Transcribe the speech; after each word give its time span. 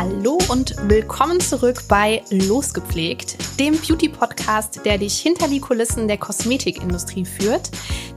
Hallo 0.00 0.38
und 0.48 0.76
willkommen 0.88 1.40
zurück 1.40 1.82
bei 1.88 2.22
Losgepflegt, 2.30 3.36
dem 3.58 3.76
Beauty-Podcast, 3.76 4.82
der 4.84 4.96
dich 4.96 5.18
hinter 5.18 5.48
die 5.48 5.58
Kulissen 5.58 6.06
der 6.06 6.18
Kosmetikindustrie 6.18 7.24
führt, 7.24 7.72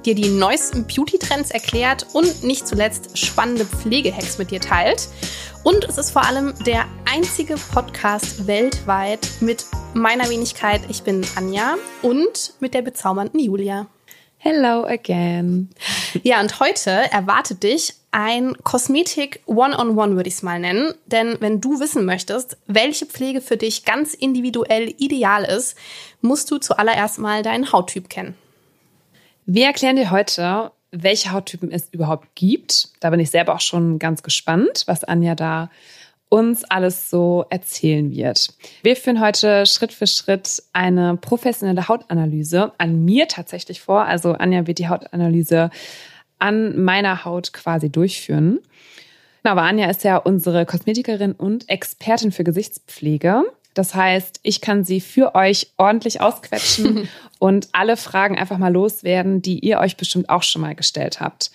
dir 0.05 0.13
die 0.13 0.29
neuesten 0.29 0.85
Beauty-Trends 0.85 1.49
erklärt 1.49 2.05
und 2.13 2.43
nicht 2.43 2.67
zuletzt 2.67 3.17
spannende 3.17 3.65
Pflegehacks 3.65 4.37
mit 4.37 4.51
dir 4.51 4.61
teilt. 4.61 5.07
Und 5.63 5.83
es 5.85 5.97
ist 5.97 6.11
vor 6.11 6.23
allem 6.23 6.53
der 6.67 6.85
einzige 7.11 7.55
Podcast 7.55 8.45
weltweit 8.45 9.27
mit 9.39 9.65
meiner 9.95 10.29
Wenigkeit. 10.29 10.81
Ich 10.87 11.01
bin 11.01 11.25
Anja 11.35 11.77
und 12.03 12.53
mit 12.59 12.75
der 12.75 12.83
bezaubernden 12.83 13.39
Julia. 13.39 13.87
Hello 14.37 14.85
again. 14.85 15.71
Ja, 16.21 16.41
und 16.41 16.59
heute 16.59 16.91
erwartet 16.91 17.63
dich 17.63 17.95
ein 18.11 18.55
Kosmetik 18.63 19.41
One-on-One, 19.45 20.15
würde 20.15 20.27
ich 20.27 20.35
es 20.35 20.43
mal 20.43 20.59
nennen. 20.59 20.93
Denn 21.05 21.37
wenn 21.39 21.61
du 21.61 21.79
wissen 21.79 22.05
möchtest, 22.05 22.57
welche 22.67 23.05
Pflege 23.05 23.41
für 23.41 23.57
dich 23.57 23.85
ganz 23.85 24.13
individuell 24.13 24.93
ideal 24.97 25.43
ist, 25.43 25.77
musst 26.21 26.51
du 26.51 26.57
zuallererst 26.57 27.19
mal 27.19 27.41
deinen 27.41 27.71
Hauttyp 27.71 28.09
kennen. 28.09 28.35
Wir 29.45 29.65
erklären 29.65 29.95
dir 29.95 30.11
heute, 30.11 30.71
welche 30.91 31.31
Hauttypen 31.31 31.71
es 31.71 31.89
überhaupt 31.91 32.35
gibt. 32.35 32.89
Da 32.99 33.09
bin 33.09 33.19
ich 33.19 33.31
selber 33.31 33.55
auch 33.55 33.61
schon 33.61 33.97
ganz 33.97 34.23
gespannt, 34.23 34.83
was 34.87 35.03
Anja 35.03 35.35
da 35.35 35.69
uns 36.29 36.63
alles 36.63 37.09
so 37.09 37.45
erzählen 37.49 38.09
wird. 38.11 38.53
Wir 38.83 38.95
führen 38.95 39.19
heute 39.19 39.65
Schritt 39.65 39.91
für 39.91 40.07
Schritt 40.07 40.63
eine 40.71 41.17
professionelle 41.17 41.89
Hautanalyse 41.89 42.71
an 42.77 43.03
mir 43.03 43.27
tatsächlich 43.27 43.81
vor. 43.81 44.05
Also 44.05 44.33
Anja 44.33 44.65
wird 44.65 44.79
die 44.79 44.87
Hautanalyse 44.87 45.71
an 46.41 46.83
meiner 46.83 47.25
Haut 47.25 47.53
quasi 47.53 47.89
durchführen. 47.89 48.59
Genau, 49.43 49.53
aber 49.53 49.63
Anja 49.63 49.89
ist 49.89 50.03
ja 50.03 50.17
unsere 50.17 50.65
Kosmetikerin 50.65 51.33
und 51.33 51.69
Expertin 51.69 52.31
für 52.31 52.43
Gesichtspflege. 52.43 53.43
Das 53.73 53.95
heißt, 53.95 54.39
ich 54.43 54.61
kann 54.61 54.83
sie 54.83 55.01
für 55.01 55.33
euch 55.33 55.71
ordentlich 55.77 56.21
ausquetschen 56.21 57.07
und 57.39 57.69
alle 57.71 57.97
Fragen 57.97 58.37
einfach 58.37 58.57
mal 58.57 58.71
loswerden, 58.71 59.41
die 59.41 59.59
ihr 59.59 59.79
euch 59.79 59.97
bestimmt 59.97 60.29
auch 60.29 60.43
schon 60.43 60.61
mal 60.61 60.75
gestellt 60.75 61.21
habt. 61.21 61.51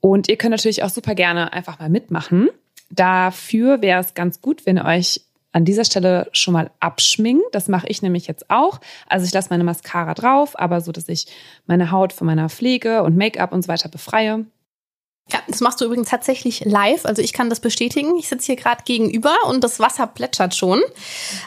Und 0.00 0.28
ihr 0.28 0.36
könnt 0.36 0.50
natürlich 0.50 0.82
auch 0.82 0.90
super 0.90 1.14
gerne 1.14 1.52
einfach 1.52 1.78
mal 1.78 1.88
mitmachen. 1.88 2.48
Dafür 2.90 3.80
wäre 3.80 4.00
es 4.00 4.14
ganz 4.14 4.40
gut, 4.40 4.66
wenn 4.66 4.78
ihr 4.78 4.84
euch 4.84 5.22
an 5.54 5.64
dieser 5.64 5.84
Stelle 5.84 6.28
schon 6.32 6.52
mal 6.52 6.70
abschminkt. 6.80 7.46
Das 7.52 7.68
mache 7.68 7.86
ich 7.86 8.02
nämlich 8.02 8.26
jetzt 8.26 8.50
auch. 8.50 8.80
Also 9.06 9.24
ich 9.24 9.32
lasse 9.32 9.50
meine 9.50 9.64
Mascara 9.64 10.12
drauf, 10.12 10.58
aber 10.58 10.80
so, 10.80 10.90
dass 10.90 11.08
ich 11.08 11.26
meine 11.66 11.92
Haut 11.92 12.12
von 12.12 12.26
meiner 12.26 12.48
Pflege 12.48 13.04
und 13.04 13.16
Make-up 13.16 13.52
und 13.52 13.62
so 13.62 13.68
weiter 13.68 13.88
befreie. 13.88 14.44
Ja, 15.32 15.40
das 15.48 15.60
machst 15.60 15.80
du 15.80 15.86
übrigens 15.86 16.10
tatsächlich 16.10 16.64
live. 16.66 17.06
Also 17.06 17.22
ich 17.22 17.32
kann 17.32 17.48
das 17.48 17.58
bestätigen. 17.58 18.16
Ich 18.18 18.28
sitze 18.28 18.46
hier 18.46 18.56
gerade 18.56 18.82
gegenüber 18.84 19.34
und 19.48 19.64
das 19.64 19.80
Wasser 19.80 20.06
plätschert 20.06 20.54
schon. 20.54 20.82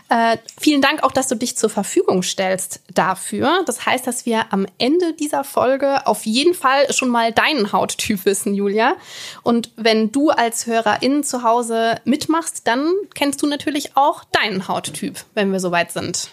Äh, 0.09 0.38
vielen 0.59 0.81
Dank 0.81 1.03
auch, 1.03 1.11
dass 1.11 1.28
du 1.28 1.36
dich 1.36 1.58
zur 1.58 1.69
Verfügung 1.69 2.23
stellst 2.23 2.81
dafür. 2.92 3.61
Das 3.67 3.86
heißt, 3.86 4.08
dass 4.08 4.25
wir 4.25 4.52
am 4.52 4.66
Ende 4.80 5.14
dieser 5.14 5.44
Folge 5.44 6.08
auf 6.08 6.25
jeden 6.25 6.56
Fall 6.56 6.92
schon 6.92 7.09
mal 7.09 7.31
deinen 7.31 7.72
Hauttyp 7.72 8.25
wissen, 8.25 8.56
Julia. 8.56 8.95
Und 9.44 9.69
wenn 9.75 10.12
du 10.12 10.31
als 10.31 10.66
Hörerin 10.66 11.23
zu 11.23 11.44
Hause 11.44 12.02
mitmachst, 12.03 12.62
dann 12.66 12.91
kennst 13.14 13.44
du 13.44 13.47
natürlich 13.47 13.95
auch 13.95 14.23
deinen 14.31 14.67
Hauttyp, 14.67 15.23
wenn 15.36 15.52
wir 15.52 15.59
soweit 15.59 15.91
sind. 15.91 16.31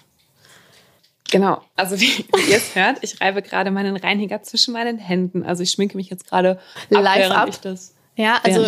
Genau, 1.31 1.63
also 1.77 1.99
wie, 2.01 2.25
wie 2.37 2.51
ihr 2.51 2.57
es 2.57 2.75
hört, 2.75 2.99
ich 3.03 3.21
reibe 3.21 3.43
gerade 3.43 3.71
meinen 3.71 3.97
Reiniger 3.97 4.43
zwischen 4.43 4.73
meinen 4.73 4.99
Händen. 4.99 5.43
Also 5.45 5.63
ich 5.63 5.71
schminke 5.71 5.97
mich 5.97 6.11
jetzt 6.11 6.29
gerade 6.29 6.59
Live 6.91 7.31
ab. 7.31 7.49
Ich 7.49 7.61
das, 7.61 7.95
Ja, 8.17 8.41
also. 8.43 8.61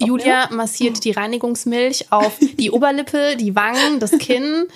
Julia 0.00 0.48
massiert 0.50 1.04
die 1.04 1.12
Reinigungsmilch 1.12 2.10
auf 2.10 2.38
die 2.38 2.70
Oberlippe, 2.72 3.36
die 3.36 3.54
Wangen, 3.54 4.00
das 4.00 4.12
Kinn, 4.18 4.66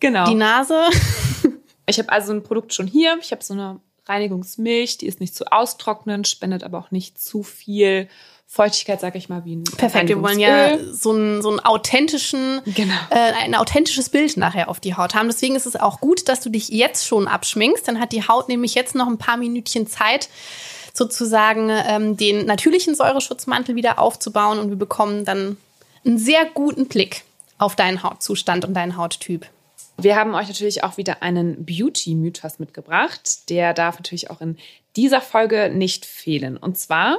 genau. 0.00 0.26
die 0.26 0.34
Nase. 0.34 0.84
Ich 1.86 1.98
habe 1.98 2.10
also 2.10 2.32
ein 2.32 2.42
Produkt 2.42 2.74
schon 2.74 2.86
hier. 2.86 3.18
Ich 3.20 3.30
habe 3.30 3.42
so 3.44 3.54
eine 3.54 3.80
Reinigungsmilch, 4.06 4.98
die 4.98 5.06
ist 5.06 5.20
nicht 5.20 5.34
zu 5.34 5.50
austrocknend, 5.50 6.28
spendet 6.28 6.64
aber 6.64 6.78
auch 6.78 6.90
nicht 6.90 7.20
zu 7.20 7.42
viel 7.42 8.08
Feuchtigkeit, 8.46 9.00
sag 9.00 9.16
ich 9.16 9.28
mal, 9.28 9.44
wie 9.44 9.56
ein 9.56 9.64
Perfekt, 9.64 10.08
wir 10.08 10.22
wollen 10.22 10.38
ja 10.38 10.66
Reinigungsöl. 10.66 10.94
so 10.94 11.10
einen, 11.12 11.42
so 11.42 11.50
einen 11.50 11.60
authentischen, 11.60 12.60
Genau. 12.66 12.94
äh, 13.10 13.32
ein 13.42 13.54
authentisches 13.56 14.10
Bild 14.10 14.36
nachher 14.36 14.68
auf 14.68 14.78
die 14.78 14.94
Haut 14.94 15.14
haben. 15.14 15.26
Deswegen 15.28 15.56
ist 15.56 15.66
es 15.66 15.74
auch 15.76 16.00
gut, 16.00 16.28
dass 16.28 16.40
du 16.40 16.50
dich 16.50 16.68
jetzt 16.68 17.06
schon 17.06 17.26
abschminkst. 17.26 17.86
Dann 17.88 17.98
hat 17.98 18.12
die 18.12 18.26
Haut 18.28 18.48
nämlich 18.48 18.74
jetzt 18.74 18.94
noch 18.94 19.08
ein 19.08 19.18
paar 19.18 19.36
Minütchen 19.36 19.86
Zeit, 19.88 20.28
sozusagen 20.92 21.70
ähm, 21.70 22.16
den 22.16 22.46
natürlichen 22.46 22.94
Säureschutzmantel 22.94 23.74
wieder 23.74 23.98
aufzubauen 23.98 24.58
und 24.60 24.68
wir 24.70 24.76
bekommen 24.76 25.24
dann 25.24 25.56
einen 26.04 26.18
sehr 26.18 26.44
guten 26.44 26.86
Blick 26.86 27.24
auf 27.58 27.74
deinen 27.74 28.02
Hautzustand 28.04 28.64
und 28.64 28.74
deinen 28.74 28.96
Hauttyp. 28.96 29.46
Wir 29.96 30.16
haben 30.16 30.34
euch 30.34 30.48
natürlich 30.48 30.84
auch 30.84 30.96
wieder 30.96 31.22
einen 31.22 31.64
Beauty-Mythos 31.64 32.58
mitgebracht. 32.58 33.48
Der 33.48 33.74
darf 33.74 33.96
natürlich 33.96 34.30
auch 34.30 34.40
in 34.40 34.58
dieser 34.96 35.20
Folge 35.20 35.70
nicht 35.72 36.04
fehlen. 36.04 36.56
Und 36.56 36.78
zwar, 36.78 37.18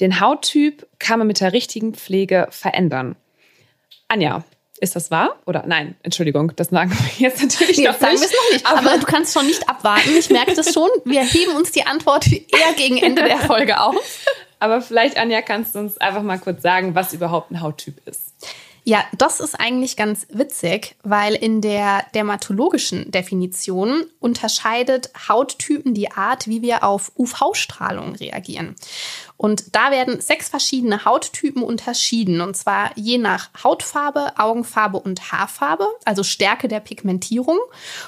den 0.00 0.20
Hauttyp 0.20 0.86
kann 0.98 1.18
man 1.18 1.28
mit 1.28 1.40
der 1.40 1.52
richtigen 1.52 1.94
Pflege 1.94 2.48
verändern. 2.50 3.16
Anja, 4.08 4.44
ist 4.80 4.96
das 4.96 5.10
wahr? 5.10 5.36
Oder 5.46 5.64
nein, 5.66 5.94
Entschuldigung, 6.02 6.52
das 6.56 6.68
sagen 6.68 6.90
wir 6.90 7.10
jetzt 7.28 7.42
natürlich 7.42 7.78
Nee, 7.78 7.84
noch 7.86 7.98
sagen 7.98 8.14
nicht. 8.14 8.32
noch 8.32 8.52
nicht, 8.52 8.66
aber, 8.66 8.98
du 8.98 9.06
kannst 9.06 9.32
schon 9.32 9.46
nicht 9.46 9.68
abwarten. 9.68 10.10
Ich 10.18 10.30
merke 10.30 10.54
das 10.54 10.72
schon. 10.72 10.90
Wir 11.04 11.22
heben 11.22 11.52
uns 11.56 11.70
die 11.70 11.86
Antwort 11.86 12.30
eher 12.30 12.72
gegen 12.76 12.98
Ende 12.98 13.22
der 13.22 13.38
Folge 13.38 13.80
auf. 13.80 13.94
Aber 14.58 14.80
vielleicht, 14.80 15.16
Anja, 15.16 15.42
kannst 15.42 15.74
du 15.74 15.78
uns 15.78 15.98
einfach 15.98 16.22
mal 16.22 16.38
kurz 16.38 16.62
sagen, 16.62 16.94
was 16.94 17.12
überhaupt 17.12 17.50
ein 17.50 17.60
Hauttyp 17.60 18.06
ist. 18.06 18.32
Ja, 18.86 19.02
das 19.16 19.40
ist 19.40 19.54
eigentlich 19.58 19.96
ganz 19.96 20.26
witzig, 20.30 20.96
weil 21.02 21.34
in 21.34 21.62
der 21.62 22.04
dermatologischen 22.14 23.10
Definition 23.10 24.04
unterscheidet 24.20 25.10
Hauttypen 25.26 25.94
die 25.94 26.10
Art, 26.10 26.46
wie 26.48 26.60
wir 26.60 26.84
auf 26.84 27.10
UV-Strahlung 27.16 28.14
reagieren. 28.16 28.76
Und 29.36 29.74
da 29.74 29.90
werden 29.90 30.20
sechs 30.20 30.48
verschiedene 30.48 31.04
Hauttypen 31.04 31.62
unterschieden, 31.62 32.40
und 32.40 32.56
zwar 32.56 32.96
je 32.96 33.18
nach 33.18 33.50
Hautfarbe, 33.62 34.32
Augenfarbe 34.38 34.98
und 34.98 35.32
Haarfarbe, 35.32 35.86
also 36.04 36.22
Stärke 36.22 36.68
der 36.68 36.80
Pigmentierung 36.80 37.58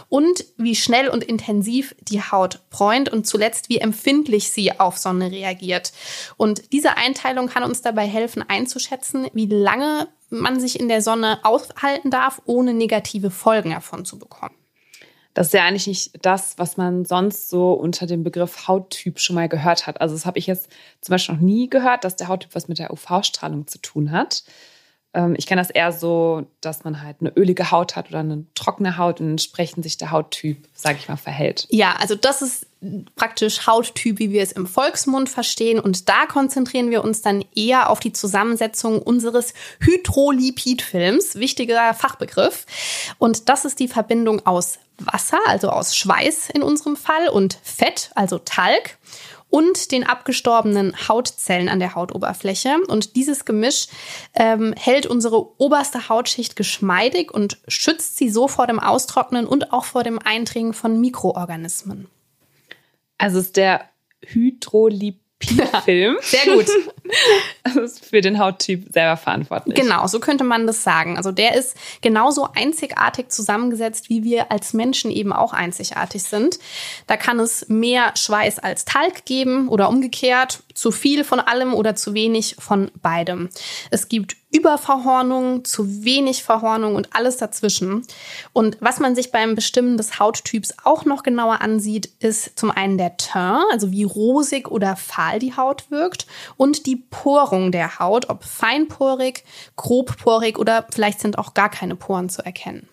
und 0.09 0.45
wie 0.57 0.77
schnell 0.77 1.09
und 1.09 1.25
intensiv 1.25 1.97
die 2.01 2.23
Haut 2.23 2.61
bräunt 2.71 3.09
und 3.09 3.27
zuletzt 3.27 3.69
wie 3.69 3.79
empfindlich 3.79 4.51
sie 4.51 4.79
auf 4.79 4.99
Sonne 4.99 5.31
reagiert. 5.31 5.93
Und 6.37 6.73
diese 6.73 6.97
Einteilung 6.97 7.49
kann 7.49 7.65
uns 7.65 7.83
dabei 7.83 8.07
helfen 8.07 8.45
einzuschätzen, 8.47 9.29
wie 9.33 9.47
lange 9.47 10.09
man 10.31 10.61
sich 10.61 10.79
in 10.79 10.89
der 10.89 11.03
Sonne 11.03 11.41
aufhalten 11.43 12.11
darf, 12.11 12.41
ohne 12.47 12.73
negative 12.73 13.31
Folgen 13.31 13.71
davon 13.71 14.05
zu 14.05 14.19
bekommen. 14.19 14.55
Das 15.37 15.49
ist 15.49 15.53
ja 15.53 15.67
eigentlich 15.67 15.87
nicht 15.87 16.13
das, 16.23 16.57
was 16.57 16.79
man 16.79 17.05
sonst 17.05 17.51
so 17.51 17.75
unter 17.75 18.07
dem 18.07 18.25
Begriff 18.25 18.69
Hauttyp 18.69 19.21
schon 19.21 19.37
mal 19.37 19.51
gehört 19.51 19.87
hat. 19.87 20.01
Also 20.01 20.15
das 20.15 20.25
habe 20.25 20.39
ich 20.39 20.47
jetzt 20.47 20.71
zum 21.03 21.13
Beispiel 21.13 21.35
noch 21.35 21.43
nie 21.43 21.69
gehört, 21.69 22.05
dass 22.05 22.17
der 22.17 22.29
Hauttyp 22.29 22.55
was 22.55 22.69
mit 22.69 22.79
der 22.79 22.91
UV-Strahlung 22.91 23.67
zu 23.67 23.79
tun 23.79 24.13
hat. 24.13 24.45
Ähm, 25.17 25.35
Ich 25.37 25.47
kenne 25.47 25.61
das 25.61 25.71
eher 25.71 25.91
so, 25.91 26.47
dass 26.61 26.85
man 26.85 27.03
halt 27.03 27.17
eine 27.21 27.33
ölige 27.35 27.71
Haut 27.71 27.97
hat 27.97 28.11
oder 28.11 28.21
eine 28.21 28.45
trockene 28.55 28.99
Haut 28.99 29.21
und 29.21 29.31
entsprechend 29.31 29.83
sich 29.83 29.97
der 29.97 30.13
Hauttyp, 30.13 30.69
sage 30.75 30.99
ich 31.01 31.09
mal, 31.09 31.17
verhält. 31.17 31.67
Ja, 31.71 31.97
also 31.99 32.15
das 32.15 32.43
ist 32.43 32.67
praktisch 33.17 33.67
Hauttyp, 33.67 34.19
wie 34.19 34.31
wir 34.31 34.43
es 34.43 34.53
im 34.53 34.67
Volksmund 34.67 35.29
verstehen. 35.29 35.81
Und 35.81 36.09
da 36.09 36.27
konzentrieren 36.27 36.91
wir 36.91 37.03
uns 37.03 37.23
dann 37.23 37.45
eher 37.55 37.91
auf 37.91 37.99
die 37.99 38.13
Zusammensetzung 38.13 39.01
unseres 39.01 39.55
Hydrolipidfilms, 39.81 41.37
wichtiger 41.37 41.95
Fachbegriff. 41.95 42.67
Und 43.19 43.49
das 43.49 43.65
ist 43.65 43.81
die 43.81 43.89
Verbindung 43.89 44.47
aus 44.47 44.79
Wasser, 44.99 45.39
also 45.47 45.71
aus 45.71 45.97
Schweiß 45.97 46.51
in 46.51 46.63
unserem 46.63 46.97
Fall, 46.97 47.29
und 47.29 47.59
Fett, 47.63 48.11
also 48.15 48.39
Talg. 48.39 48.99
Und 49.57 49.91
den 49.91 50.05
abgestorbenen 50.05 51.09
Hautzellen 51.09 51.71
an 51.71 51.79
der 51.79 51.95
Hautoberfläche. 51.95 52.77
Und 52.89 53.17
dieses 53.17 53.47
Gemisch 53.47 53.87
ähm, 54.35 54.75
hält 54.77 55.07
unsere 55.07 55.59
oberste 55.59 56.11
Hautschicht 56.11 56.57
geschmeidig 56.57 57.33
und 57.33 57.57
schützt 57.67 58.19
sie 58.19 58.29
so 58.29 58.49
vor 58.49 58.67
dem 58.67 58.79
Austrocknen 58.79 59.47
und 59.47 59.73
auch 59.73 59.87
vor 59.87 60.05
dem 60.05 60.19
Eindringen 60.19 60.75
von 60.75 61.01
Mikroorganismen. 61.01 62.07
Also 63.17 63.39
ist 63.39 63.57
der 63.57 63.89
Hydrolipidfilm. 65.43 66.17
Sehr 66.23 66.55
gut. 66.55 66.67
Also 67.63 67.81
ist 67.83 68.05
für 68.05 68.21
den 68.21 68.41
Hauttyp 68.41 68.93
selber 68.93 69.17
verantwortlich. 69.17 69.77
Genau, 69.77 70.09
so 70.09 70.19
könnte 70.19 70.43
man 70.43 70.67
das 70.67 70.83
sagen. 70.83 71.17
Also 71.17 71.31
der 71.31 71.55
ist 71.55 71.77
genauso 72.01 72.49
einzigartig 72.53 73.29
zusammengesetzt, 73.29 74.09
wie 74.09 74.25
wir 74.25 74.51
als 74.51 74.73
Menschen 74.73 75.13
eben 75.13 75.33
auch 75.33 75.53
einzigartig 75.53 76.25
sind. 76.25 76.59
Da 77.07 77.17
kann 77.17 77.39
es 77.39 77.69
mehr 77.69 78.13
Schweiß 78.17 78.59
als 78.59 78.87
Talg 78.87 79.25
geben 79.25 79.69
oder 79.69 79.89
umgekehrt, 79.89 80.65
zu 80.77 80.93
viel 80.93 81.25
von 81.25 81.41
allem 81.41 81.75
oder 81.75 81.97
zu 81.97 82.15
wenig 82.15 82.57
von 82.59 82.91
beidem. 83.01 83.49
Es 83.91 84.09
gibt 84.09 84.37
Überverhornung, 84.53 85.65
zu 85.65 86.05
wenig 86.05 86.45
Verhornung 86.45 86.95
und 86.95 87.15
alles 87.15 87.39
dazwischen. 87.39 88.03
Und 88.53 88.77
was 88.81 89.01
man 89.01 89.15
sich 89.15 89.33
beim 89.33 89.55
Bestimmen 89.55 89.97
des 89.97 90.19
Hauttyps 90.19 90.75
auch 90.85 91.05
noch 91.05 91.23
genauer 91.23 91.61
ansieht, 91.63 92.11
ist 92.21 92.59
zum 92.59 92.71
einen 92.71 92.99
der 92.99 93.17
Teint, 93.17 93.65
also 93.73 93.91
wie 93.91 94.05
rosig 94.05 94.71
oder 94.71 94.97
fahl 94.97 95.39
die 95.39 95.57
Haut 95.57 95.91
wirkt 95.91 96.27
und 96.57 96.87
die 96.87 96.97
Porung 96.97 97.73
der 97.73 97.99
Haut, 97.99 98.29
ob 98.29 98.45
feinporig, 98.45 99.45
grobporig 99.77 100.59
oder 100.59 100.87
vielleicht 100.91 101.21
sind 101.21 101.39
auch 101.39 101.55
gar 101.55 101.71
keine 101.71 101.97
Poren 101.97 102.29
zu 102.29 102.45
erkennen. 102.45 102.89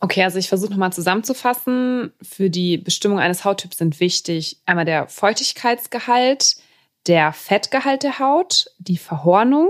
Okay, 0.00 0.22
also 0.22 0.38
ich 0.38 0.48
versuche 0.48 0.70
nochmal 0.70 0.92
zusammenzufassen. 0.92 2.12
Für 2.20 2.50
die 2.50 2.76
Bestimmung 2.76 3.18
eines 3.18 3.44
Hauttyps 3.44 3.78
sind 3.78 4.00
wichtig 4.00 4.58
einmal 4.66 4.84
der 4.84 5.08
Feuchtigkeitsgehalt, 5.08 6.56
der 7.06 7.32
Fettgehalt 7.32 8.02
der 8.02 8.18
Haut, 8.18 8.66
die 8.78 8.96
Verhornung, 8.96 9.68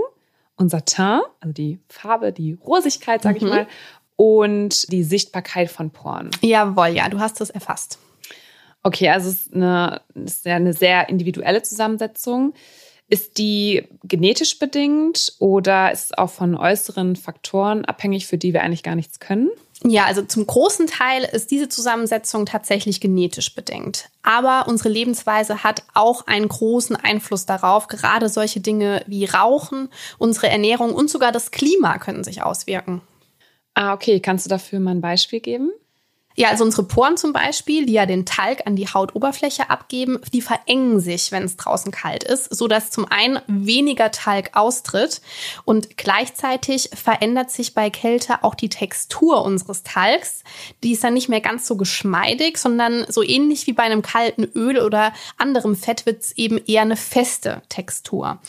unser 0.55 0.85
Teint, 0.85 1.23
also 1.41 1.53
die 1.53 1.79
Farbe, 1.89 2.31
die 2.31 2.53
Rosigkeit, 2.53 3.21
sage 3.23 3.39
Mhm. 3.39 3.45
ich 3.47 3.53
mal, 3.53 3.67
und 4.15 4.91
die 4.91 5.03
Sichtbarkeit 5.03 5.69
von 5.69 5.91
Poren. 5.91 6.31
Jawohl, 6.41 6.87
ja, 6.87 7.09
du 7.09 7.19
hast 7.19 7.41
es 7.41 7.49
erfasst. 7.49 7.99
Okay, 8.83 9.09
also 9.09 9.29
es 9.29 9.47
ist, 9.47 9.53
eine, 9.55 10.01
es 10.13 10.35
ist 10.37 10.45
ja 10.45 10.55
eine 10.55 10.73
sehr 10.73 11.09
individuelle 11.09 11.61
Zusammensetzung. 11.63 12.53
Ist 13.07 13.37
die 13.37 13.87
genetisch 14.03 14.57
bedingt 14.57 15.33
oder 15.39 15.91
ist 15.91 16.05
es 16.05 16.17
auch 16.17 16.29
von 16.29 16.55
äußeren 16.55 17.15
Faktoren 17.15 17.83
abhängig, 17.85 18.25
für 18.27 18.37
die 18.37 18.53
wir 18.53 18.63
eigentlich 18.63 18.83
gar 18.83 18.95
nichts 18.95 19.19
können? 19.19 19.49
Ja, 19.83 20.05
also 20.05 20.21
zum 20.21 20.47
großen 20.47 20.87
Teil 20.87 21.23
ist 21.23 21.51
diese 21.51 21.67
Zusammensetzung 21.67 22.45
tatsächlich 22.45 23.01
genetisch 23.01 23.53
bedingt. 23.53 24.09
Aber 24.23 24.67
unsere 24.67 24.89
Lebensweise 24.89 25.63
hat 25.63 25.83
auch 25.93 26.25
einen 26.27 26.47
großen 26.47 26.95
Einfluss 26.95 27.45
darauf. 27.45 27.87
Gerade 27.87 28.29
solche 28.29 28.61
Dinge 28.61 29.03
wie 29.05 29.25
Rauchen, 29.25 29.89
unsere 30.17 30.49
Ernährung 30.49 30.93
und 30.93 31.09
sogar 31.09 31.31
das 31.31 31.51
Klima 31.51 31.97
können 31.97 32.23
sich 32.23 32.41
auswirken. 32.41 33.01
Ah, 33.73 33.93
okay. 33.93 34.21
Kannst 34.21 34.45
du 34.45 34.49
dafür 34.49 34.79
mal 34.79 34.91
ein 34.91 35.01
Beispiel 35.01 35.41
geben? 35.41 35.71
Ja, 36.37 36.49
also 36.49 36.65
unsere 36.65 36.83
Poren 36.83 37.15
zum 37.15 37.31
Beispiel, 37.31 37.85
die 37.85 37.93
ja 37.93 38.05
den 38.05 38.25
Talg 38.25 38.67
an 38.67 38.75
die 38.75 38.87
Hautoberfläche 38.87 39.69
abgeben, 39.69 40.19
die 40.33 40.41
verengen 40.41 40.99
sich, 40.99 41.31
wenn 41.31 41.43
es 41.43 41.55
draußen 41.55 41.93
kalt 41.93 42.25
ist, 42.25 42.53
so 42.53 42.67
dass 42.67 42.91
zum 42.91 43.05
einen 43.09 43.39
weniger 43.47 44.11
Talg 44.11 44.51
austritt 44.53 45.21
und 45.63 45.97
gleichzeitig 45.97 46.89
verändert 46.93 47.51
sich 47.51 47.73
bei 47.73 47.89
Kälte 47.89 48.43
auch 48.43 48.55
die 48.55 48.69
Textur 48.69 49.45
unseres 49.45 49.83
Talgs. 49.83 50.43
Die 50.83 50.91
ist 50.91 51.03
dann 51.05 51.13
nicht 51.13 51.29
mehr 51.29 51.41
ganz 51.41 51.67
so 51.67 51.77
geschmeidig, 51.77 52.57
sondern 52.57 53.05
so 53.07 53.23
ähnlich 53.23 53.65
wie 53.65 53.73
bei 53.73 53.83
einem 53.83 54.01
kalten 54.01 54.43
Öl 54.43 54.79
oder 54.79 55.13
anderem 55.37 55.75
Fett 55.75 56.05
wird 56.05 56.21
es 56.21 56.37
eben 56.37 56.57
eher 56.57 56.81
eine 56.81 56.97
feste 56.97 57.61
Textur. 57.69 58.39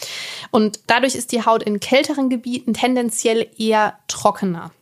Und 0.50 0.80
dadurch 0.88 1.14
ist 1.14 1.30
die 1.30 1.44
Haut 1.44 1.62
in 1.62 1.78
kälteren 1.78 2.30
Gebieten 2.30 2.74
tendenziell 2.74 3.48
eher 3.56 3.98
trockener. 4.08 4.72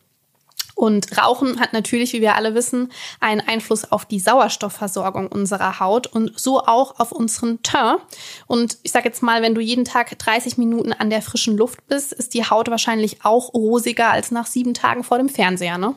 Und 0.75 1.17
Rauchen 1.17 1.59
hat 1.61 1.71
natürlich, 1.71 2.11
wie 2.13 2.21
wir 2.21 2.35
alle 2.35 2.53
wissen, 2.53 2.91
einen 3.21 3.41
Einfluss 3.41 3.91
auf 3.91 4.05
die 4.05 4.19
Sauerstoffversorgung 4.19 5.27
unserer 5.27 5.79
Haut 5.79 6.05
und 6.07 6.37
so 6.37 6.59
auch 6.59 6.99
auf 6.99 7.11
unseren 7.13 7.63
Teint. 7.63 8.01
Und 8.45 8.77
ich 8.83 8.91
sage 8.91 9.07
jetzt 9.07 9.23
mal, 9.23 9.41
wenn 9.41 9.55
du 9.55 9.61
jeden 9.61 9.85
Tag 9.85 10.17
30 10.19 10.57
Minuten 10.57 10.91
an 10.91 11.09
der 11.09 11.21
frischen 11.21 11.57
Luft 11.57 11.87
bist, 11.87 12.11
ist 12.13 12.33
die 12.33 12.45
Haut 12.49 12.69
wahrscheinlich 12.69 13.23
auch 13.23 13.53
rosiger 13.53 14.11
als 14.11 14.31
nach 14.31 14.47
sieben 14.47 14.73
Tagen 14.73 15.03
vor 15.03 15.17
dem 15.17 15.29
Fernseher, 15.29 15.77
ne? 15.77 15.95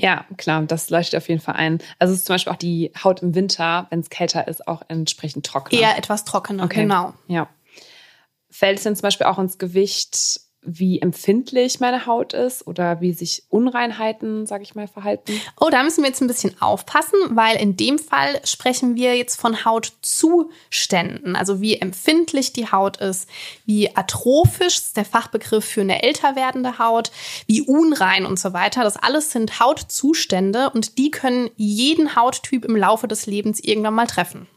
Ja, 0.00 0.24
klar, 0.36 0.62
das 0.62 0.90
leuchtet 0.90 1.16
auf 1.16 1.28
jeden 1.28 1.40
Fall 1.40 1.56
ein. 1.56 1.78
Also 1.98 2.12
es 2.12 2.20
ist 2.20 2.26
zum 2.26 2.34
Beispiel 2.34 2.52
auch 2.52 2.56
die 2.58 2.92
Haut 3.02 3.20
im 3.22 3.34
Winter, 3.34 3.88
wenn 3.90 3.98
es 4.00 4.10
kälter 4.10 4.46
ist, 4.46 4.68
auch 4.68 4.82
entsprechend 4.86 5.44
trockener. 5.44 5.80
Eher 5.80 5.98
etwas 5.98 6.24
trockener, 6.24 6.64
Okay. 6.64 6.82
genau. 6.82 7.14
Ja. 7.26 7.48
Fällt 8.50 8.78
es 8.78 8.84
denn 8.84 8.94
zum 8.94 9.02
Beispiel 9.02 9.26
auch 9.26 9.38
ins 9.38 9.58
Gewicht, 9.58 10.40
wie 10.62 11.00
empfindlich 11.00 11.80
meine 11.80 12.06
Haut 12.06 12.32
ist 12.32 12.66
oder 12.66 13.00
wie 13.00 13.12
sich 13.12 13.44
Unreinheiten, 13.48 14.46
sage 14.46 14.64
ich 14.64 14.74
mal, 14.74 14.88
verhalten? 14.88 15.40
Oh, 15.60 15.68
da 15.70 15.82
müssen 15.82 16.02
wir 16.02 16.08
jetzt 16.08 16.20
ein 16.20 16.26
bisschen 16.26 16.60
aufpassen, 16.60 17.18
weil 17.30 17.56
in 17.56 17.76
dem 17.76 17.98
Fall 17.98 18.40
sprechen 18.44 18.96
wir 18.96 19.16
jetzt 19.16 19.40
von 19.40 19.64
Hautzuständen, 19.64 21.36
also 21.36 21.60
wie 21.60 21.76
empfindlich 21.76 22.52
die 22.52 22.70
Haut 22.70 22.96
ist, 22.98 23.28
wie 23.66 23.96
atrophisch 23.96 24.78
ist 24.78 24.96
der 24.96 25.04
Fachbegriff 25.04 25.64
für 25.64 25.82
eine 25.82 26.02
älter 26.02 26.34
werdende 26.34 26.78
Haut, 26.78 27.12
wie 27.46 27.62
unrein 27.62 28.26
und 28.26 28.38
so 28.38 28.52
weiter. 28.52 28.82
Das 28.82 28.96
alles 28.96 29.30
sind 29.30 29.60
Hautzustände 29.60 30.70
und 30.70 30.98
die 30.98 31.10
können 31.10 31.50
jeden 31.56 32.16
Hauttyp 32.16 32.64
im 32.64 32.76
Laufe 32.76 33.06
des 33.06 33.26
Lebens 33.26 33.60
irgendwann 33.60 33.94
mal 33.94 34.06
treffen. 34.06 34.48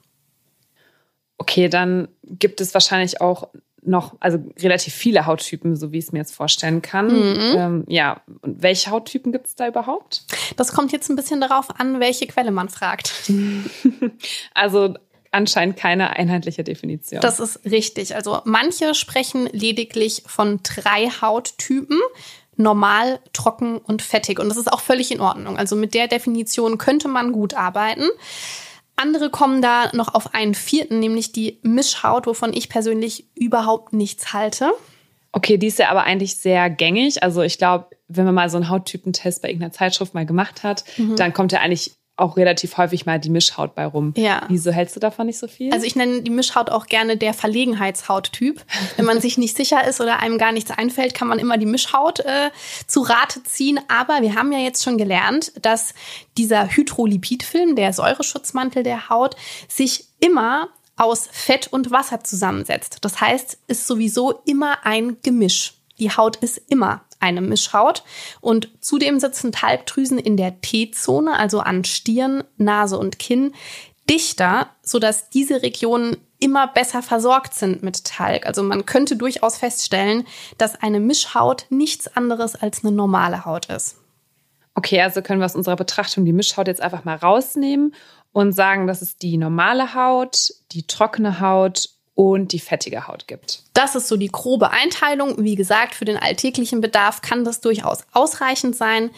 Okay, 1.38 1.70
dann 1.70 2.08
gibt 2.24 2.62
es 2.62 2.74
wahrscheinlich 2.74 3.20
auch 3.20 3.50
noch, 3.84 4.16
also 4.20 4.40
relativ 4.60 4.94
viele 4.94 5.26
Hauttypen, 5.26 5.76
so 5.76 5.92
wie 5.92 5.98
ich 5.98 6.06
es 6.06 6.12
mir 6.12 6.20
jetzt 6.20 6.36
vorstellen 6.36 6.82
kann. 6.82 7.10
Ähm, 7.12 7.84
ja, 7.88 8.22
und 8.42 8.62
welche 8.62 8.92
Hauttypen 8.92 9.32
gibt 9.32 9.48
es 9.48 9.56
da 9.56 9.68
überhaupt? 9.68 10.26
Das 10.56 10.74
kommt 10.74 10.92
jetzt 10.92 11.10
ein 11.10 11.16
bisschen 11.16 11.42
darauf 11.42 11.80
an, 11.80 12.00
welche 12.00 12.28
Quelle 12.28 12.52
man 12.52 12.70
fragt. 12.70 13.14
Also 14.54 14.96
anscheinend 15.32 15.78
keine 15.78 16.12
einheitliche 16.12 16.64
Definition. 16.64 17.22
Das 17.22 17.40
ist 17.40 17.66
richtig. 17.66 18.16
Also 18.16 18.42
manche 18.46 18.94
sprechen 18.94 19.48
lediglich 19.52 20.24
von 20.26 20.60
drei 20.64 21.10
Hauttypen. 21.10 22.00
Normal, 22.58 23.20
trocken 23.34 23.78
und 23.78 24.02
fettig. 24.02 24.40
Und 24.40 24.50
das 24.50 24.58
ist 24.58 24.72
auch 24.72 24.82
völlig 24.82 25.12
in 25.12 25.22
Ordnung. 25.22 25.58
Also 25.58 25.76
mit 25.76 25.94
der 25.94 26.08
Definition 26.08 26.78
könnte 26.78 27.08
man 27.08 27.32
gut 27.32 27.54
arbeiten. 27.54 28.06
Andere 29.02 29.30
kommen 29.30 29.62
da 29.62 29.90
noch 29.94 30.14
auf 30.14 30.34
einen 30.34 30.54
vierten, 30.54 31.00
nämlich 31.00 31.32
die 31.32 31.60
Mischhaut, 31.64 32.28
wovon 32.28 32.54
ich 32.54 32.70
persönlich 32.70 33.28
überhaupt 33.36 33.94
nichts 33.94 34.34
halte. 34.34 34.72
Okay, 35.32 35.58
die 35.58 35.68
ist 35.68 35.80
ja 35.80 35.90
aber 35.90 36.04
eigentlich 36.04 36.36
sehr 36.36 36.70
gängig. 36.70 37.24
Also 37.24 37.42
ich 37.42 37.58
glaube, 37.58 37.88
wenn 38.08 38.26
man 38.26 38.36
mal 38.36 38.50
so 38.50 38.58
einen 38.58 38.70
Hauttypentest 38.70 39.42
bei 39.42 39.48
irgendeiner 39.48 39.72
Zeitschrift 39.72 40.14
mal 40.14 40.26
gemacht 40.26 40.64
hat, 40.64 40.84
dann 41.16 41.34
kommt 41.34 41.52
ja 41.52 41.60
eigentlich 41.60 41.94
auch 42.18 42.38
relativ 42.38 42.78
häufig 42.78 43.06
mal 43.06 43.20
die 43.20 43.30
Mischhaut 43.30 43.74
bei 43.74 43.86
rum. 43.86 44.14
Ja. 44.16 44.44
Wieso 44.48 44.72
hältst 44.72 44.96
du 44.96 45.00
davon 45.00 45.26
nicht 45.26 45.40
so 45.40 45.48
viel? 45.48 45.74
Also 45.74 45.86
ich 45.86 45.96
nenne 45.96 46.22
die 46.22 46.30
Mischhaut 46.32 46.70
auch 46.70 46.86
gerne 46.86 47.18
der 47.18 47.34
Verlegenheitshauttyp. 47.34 48.64
Wenn 48.98 49.06
man 49.06 49.22
sich 49.22 49.38
nicht 49.38 49.58
sicher 49.58 49.86
ist 49.88 50.02
oder 50.02 50.20
einem 50.20 50.38
gar 50.38 50.52
nichts 50.52 50.72
einfällt, 50.72 51.14
kann 51.14 51.28
man 51.28 51.40
immer 51.40 51.58
die 51.58 51.66
Mischhaut 51.66 52.20
äh, 52.20 52.52
zu 52.86 53.02
Rate 53.02 53.44
ziehen. 53.44 53.80
Aber 53.88 54.22
wir 54.22 54.36
haben 54.36 54.52
ja 54.52 54.60
jetzt 54.60 54.84
schon 54.84 54.98
gelernt, 54.98 55.54
dass 55.62 55.94
dieser 56.38 56.68
Hydrolipidfilm, 56.68 57.76
der 57.76 57.94
Säureschutzmantel 57.94 58.84
der 58.84 59.10
Haut, 59.10 59.36
sich 59.68 60.06
immer 60.20 60.70
aus 60.98 61.28
Fett 61.32 61.68
und 61.72 61.90
Wasser 61.90 62.24
zusammensetzt. 62.24 63.00
Das 63.02 63.20
heißt, 63.20 63.58
ist 63.68 63.88
sowieso 63.88 64.42
immer 64.46 64.86
ein 64.86 65.18
Gemisch. 65.24 65.74
Die 65.98 66.12
Haut 66.12 66.36
ist 66.38 66.62
immer 66.70 67.04
eine 67.22 67.42
Mischhaut 67.42 68.04
und 68.42 68.70
zudem 68.82 69.20
sitzen 69.20 69.52
Talgdrüsen 69.52 70.18
in 70.18 70.38
der 70.38 70.62
T-Zone, 70.62 71.38
also 71.38 71.60
an 71.60 71.84
Stirn, 71.86 72.44
Nase 72.58 72.98
und 72.98 73.20
Kinn, 73.20 73.54
dichter, 74.10 74.70
sodass 74.84 75.30
diese 75.30 75.62
Regionen 75.62 76.18
immer 76.40 76.68
besser 76.68 77.02
versorgt 77.02 77.54
sind 77.54 77.84
mit 77.84 78.04
Talg. 78.04 78.46
Also 78.46 78.64
man 78.64 78.86
könnte 78.86 79.16
durchaus 79.16 79.58
feststellen, 79.58 80.26
dass 80.58 80.82
eine 80.82 81.00
Mischhaut 81.00 81.68
nichts 81.70 82.08
anderes 82.16 82.56
als 82.56 82.84
eine 82.84 82.92
normale 82.92 83.46
Haut 83.46 83.68
ist. 83.68 83.98
Okay, 84.74 85.02
also 85.02 85.22
können 85.22 85.40
wir 85.40 85.46
aus 85.46 85.56
unserer 85.56 85.76
Betrachtung 85.76 86.26
die 86.26 86.34
Mischhaut 86.34 86.68
jetzt 86.68 86.82
einfach 86.82 87.04
mal 87.04 87.18
rausnehmen 87.18 87.94
und 88.32 88.54
sagen, 88.54 88.88
dass 88.88 89.02
es 89.02 89.18
die 89.18 89.38
normale 89.38 89.94
Haut, 89.94 90.54
die 90.72 90.88
trockene 90.88 91.40
Haut 91.40 91.90
und 92.22 92.52
die 92.52 92.60
fettige 92.60 93.08
Haut 93.08 93.28
gibt. 93.28 93.64
Das 93.74 93.96
ist 93.96 94.08
so 94.08 94.16
die 94.16 94.28
grobe 94.28 94.70
Einteilung. 94.70 95.44
Wie 95.44 95.56
gesagt, 95.56 95.96
für 95.96 96.06
den 96.06 96.18
alltäglichen 96.18 96.80
Bedarf 96.80 97.22
kann 97.22 97.44
das 97.44 97.62
durchaus 97.62 98.04
ausreichend 98.12 98.76
sein. 98.76 99.10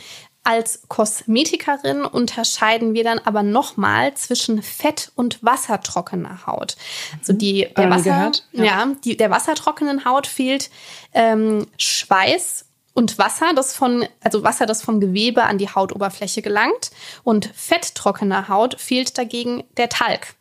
Als 0.45 0.83
Kosmetikerin 0.87 2.05
unterscheiden 2.05 2.93
wir 2.93 3.03
dann 3.03 3.19
aber 3.19 3.43
nochmal 3.43 4.13
zwischen 4.13 4.63
fett- 4.63 5.11
und 5.15 5.43
wassertrockener 5.43 6.45
Haut. 6.47 6.77
Also 7.19 7.33
die, 7.33 7.67
der, 7.77 7.89
Wasser, 7.89 8.03
gehört, 8.03 8.47
ja. 8.53 8.63
ja. 8.63 8.87
die, 9.03 9.17
der 9.17 9.29
wassertrockenen 9.29 10.05
Haut 10.05 10.25
fehlt 10.25 10.69
ähm, 11.13 11.67
Schweiß 11.77 12.65
und 12.93 13.17
Wasser, 13.17 13.53
das 13.55 13.75
von, 13.75 14.07
also 14.21 14.43
Wasser, 14.43 14.67
das 14.67 14.83
vom 14.83 14.99
Gewebe 14.99 15.43
an 15.43 15.57
die 15.57 15.69
Hautoberfläche 15.69 16.43
gelangt. 16.43 16.91
Und 17.23 17.49
fetttrockener 17.55 18.47
Haut 18.49 18.79
fehlt 18.79 19.17
dagegen 19.17 19.63
der 19.77 19.89
Talg. 19.89 20.35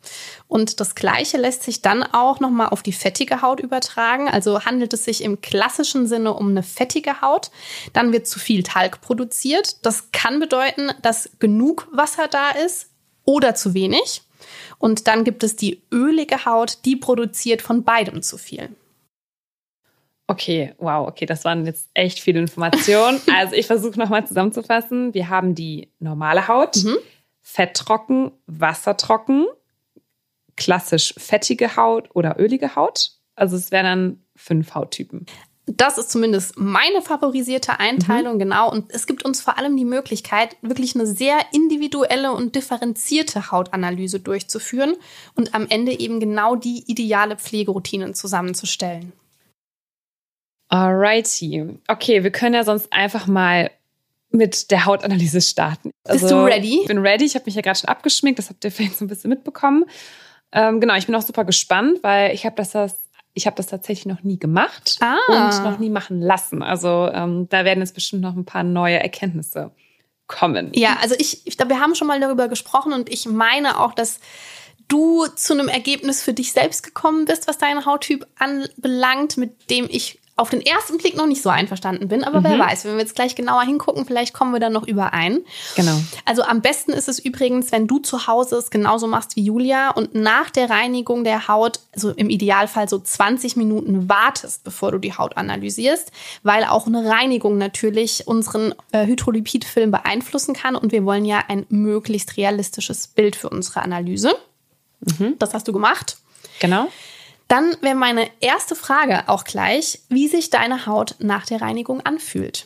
Und 0.47 0.79
das 0.79 0.93
Gleiche 0.93 1.37
lässt 1.37 1.63
sich 1.63 1.81
dann 1.81 2.03
auch 2.03 2.39
nochmal 2.39 2.69
auf 2.69 2.83
die 2.83 2.93
fettige 2.93 3.41
Haut 3.41 3.59
übertragen. 3.59 4.29
Also 4.29 4.65
handelt 4.65 4.93
es 4.93 5.03
sich 5.03 5.23
im 5.23 5.41
klassischen 5.41 6.07
Sinne 6.07 6.33
um 6.33 6.49
eine 6.49 6.63
fettige 6.63 7.21
Haut. 7.21 7.49
Dann 7.91 8.13
wird 8.13 8.27
zu 8.27 8.37
viel 8.37 8.61
Talg 8.61 9.01
produziert. 9.01 9.83
Das 9.83 10.11
kann 10.11 10.39
bedeuten, 10.39 10.91
dass 11.01 11.31
genug 11.39 11.87
Wasser 11.91 12.27
da 12.27 12.51
ist 12.51 12.89
oder 13.25 13.55
zu 13.55 13.73
wenig. 13.73 14.21
Und 14.77 15.07
dann 15.07 15.23
gibt 15.23 15.43
es 15.43 15.55
die 15.55 15.81
ölige 15.91 16.45
Haut, 16.45 16.79
die 16.85 16.97
produziert 16.97 17.63
von 17.63 17.83
beidem 17.83 18.21
zu 18.21 18.37
viel. 18.37 18.69
Okay, 20.27 20.73
wow, 20.77 21.07
okay, 21.07 21.25
das 21.25 21.43
waren 21.43 21.65
jetzt 21.65 21.89
echt 21.93 22.19
viele 22.19 22.39
Informationen. 22.39 23.19
Also 23.35 23.55
ich 23.55 23.67
versuche 23.67 23.99
nochmal 23.99 24.25
zusammenzufassen. 24.25 25.13
Wir 25.13 25.29
haben 25.29 25.53
die 25.55 25.89
normale 25.99 26.47
Haut, 26.47 26.77
Mhm. 26.83 26.97
fetttrocken, 27.41 28.31
wassertrocken, 28.47 29.45
klassisch 30.55 31.13
fettige 31.17 31.75
Haut 31.75 32.09
oder 32.13 32.39
ölige 32.39 32.75
Haut. 32.75 33.11
Also 33.35 33.55
es 33.57 33.71
wären 33.71 33.85
dann 33.85 34.23
fünf 34.35 34.73
Hauttypen. 34.75 35.25
Das 35.65 35.97
ist 35.97 36.11
zumindest 36.11 36.57
meine 36.57 37.01
favorisierte 37.01 37.79
Einteilung, 37.79 38.37
genau. 38.37 38.69
Und 38.69 38.91
es 38.91 39.07
gibt 39.07 39.23
uns 39.23 39.41
vor 39.41 39.57
allem 39.57 39.77
die 39.77 39.85
Möglichkeit, 39.85 40.57
wirklich 40.61 40.93
eine 40.93 41.05
sehr 41.07 41.37
individuelle 41.53 42.33
und 42.33 42.55
differenzierte 42.55 43.49
Hautanalyse 43.49 44.19
durchzuführen 44.19 44.95
und 45.35 45.55
am 45.55 45.67
Ende 45.69 45.97
eben 45.97 46.19
genau 46.19 46.57
die 46.57 46.83
ideale 46.87 47.37
Pflegeroutine 47.37 48.11
zusammenzustellen. 48.11 49.13
Alrighty. 50.73 51.77
Okay, 51.87 52.23
wir 52.23 52.31
können 52.31 52.55
ja 52.55 52.63
sonst 52.63 52.91
einfach 52.91 53.27
mal 53.27 53.69
mit 54.31 54.71
der 54.71 54.85
Hautanalyse 54.85 55.39
starten. 55.41 55.91
Bist 56.03 56.31
du 56.31 56.43
ready? 56.43 56.79
Ich 56.81 56.87
bin 56.87 56.97
ready. 56.97 57.25
Ich 57.25 57.35
habe 57.35 57.45
mich 57.45 57.53
ja 57.53 57.61
gerade 57.61 57.77
schon 57.77 57.89
abgeschminkt. 57.89 58.39
Das 58.39 58.49
habt 58.49 58.65
ihr 58.65 58.71
vielleicht 58.71 58.97
so 58.97 59.05
ein 59.05 59.07
bisschen 59.07 59.29
mitbekommen. 59.29 59.85
Ähm, 60.51 60.81
genau, 60.81 60.95
ich 60.95 61.05
bin 61.05 61.13
auch 61.13 61.21
super 61.21 61.45
gespannt, 61.45 61.99
weil 62.01 62.33
ich 62.33 62.45
habe 62.45 62.55
das, 62.55 62.73
ich 63.35 63.45
habe 63.45 63.55
das 63.55 63.67
tatsächlich 63.67 64.07
noch 64.07 64.23
nie 64.23 64.39
gemacht 64.39 64.97
Ah. 65.01 65.17
und 65.27 65.63
noch 65.63 65.77
nie 65.77 65.91
machen 65.91 66.19
lassen. 66.21 66.63
Also 66.63 67.07
ähm, 67.13 67.47
da 67.49 67.65
werden 67.65 67.81
jetzt 67.81 67.93
bestimmt 67.93 68.23
noch 68.23 68.35
ein 68.35 68.45
paar 68.45 68.63
neue 68.63 68.99
Erkenntnisse 68.99 69.69
kommen. 70.25 70.71
Ja, 70.73 70.97
also 71.03 71.13
ich, 71.19 71.45
ich 71.45 71.57
glaube, 71.57 71.73
wir 71.73 71.79
haben 71.79 71.93
schon 71.93 72.07
mal 72.07 72.19
darüber 72.19 72.47
gesprochen 72.47 72.93
und 72.93 73.11
ich 73.11 73.27
meine 73.27 73.79
auch, 73.79 73.93
dass 73.93 74.19
du 74.87 75.27
zu 75.27 75.53
einem 75.53 75.67
Ergebnis 75.67 76.23
für 76.23 76.33
dich 76.33 76.51
selbst 76.51 76.81
gekommen 76.81 77.25
bist, 77.25 77.47
was 77.47 77.59
deinen 77.59 77.85
Hauttyp 77.85 78.25
anbelangt, 78.39 79.37
mit 79.37 79.69
dem 79.69 79.87
ich 79.89 80.19
auf 80.35 80.49
den 80.49 80.61
ersten 80.61 80.97
Blick 80.97 81.15
noch 81.15 81.27
nicht 81.27 81.43
so 81.43 81.49
einverstanden 81.49 82.07
bin. 82.07 82.23
Aber 82.23 82.43
wer 82.43 82.57
weiß, 82.57 82.85
wenn 82.85 82.93
wir 82.93 83.01
jetzt 83.01 83.15
gleich 83.15 83.35
genauer 83.35 83.63
hingucken, 83.63 84.05
vielleicht 84.05 84.33
kommen 84.33 84.51
wir 84.51 84.59
dann 84.59 84.73
noch 84.73 84.87
überein. 84.87 85.41
Genau. 85.75 85.99
Also 86.25 86.41
am 86.41 86.61
besten 86.61 86.91
ist 86.91 87.07
es 87.07 87.19
übrigens, 87.19 87.71
wenn 87.71 87.85
du 87.85 87.99
zu 87.99 88.25
Hause 88.25 88.55
es 88.55 88.71
genauso 88.71 89.05
machst 89.05 89.35
wie 89.35 89.43
Julia 89.43 89.91
und 89.91 90.15
nach 90.15 90.49
der 90.49 90.71
Reinigung 90.71 91.23
der 91.23 91.47
Haut, 91.47 91.81
also 91.93 92.09
im 92.09 92.31
Idealfall 92.31 92.89
so 92.89 92.97
20 92.97 93.57
Minuten 93.57 94.09
wartest, 94.09 94.63
bevor 94.63 94.91
du 94.91 94.97
die 94.97 95.15
Haut 95.15 95.37
analysierst, 95.37 96.11
weil 96.41 96.63
auch 96.63 96.87
eine 96.87 97.07
Reinigung 97.07 97.59
natürlich 97.59 98.27
unseren 98.27 98.73
äh, 98.91 99.05
Hydrolipidfilm 99.05 99.91
beeinflussen 99.91 100.55
kann 100.55 100.75
und 100.75 100.91
wir 100.91 101.05
wollen 101.05 101.25
ja 101.25 101.43
ein 101.47 101.67
möglichst 101.69 102.37
realistisches 102.37 103.05
Bild 103.05 103.35
für 103.35 103.49
unsere 103.49 103.83
Analyse. 103.83 104.35
Das 105.37 105.53
hast 105.53 105.67
du 105.67 105.73
gemacht. 105.73 106.17
Genau. 106.59 106.87
Dann 107.47 107.75
wäre 107.81 107.95
meine 107.95 108.29
erste 108.39 108.75
Frage 108.75 109.27
auch 109.27 109.43
gleich, 109.43 109.99
wie 110.09 110.27
sich 110.27 110.49
deine 110.49 110.85
Haut 110.85 111.15
nach 111.19 111.45
der 111.45 111.61
Reinigung 111.61 112.01
anfühlt. 112.01 112.65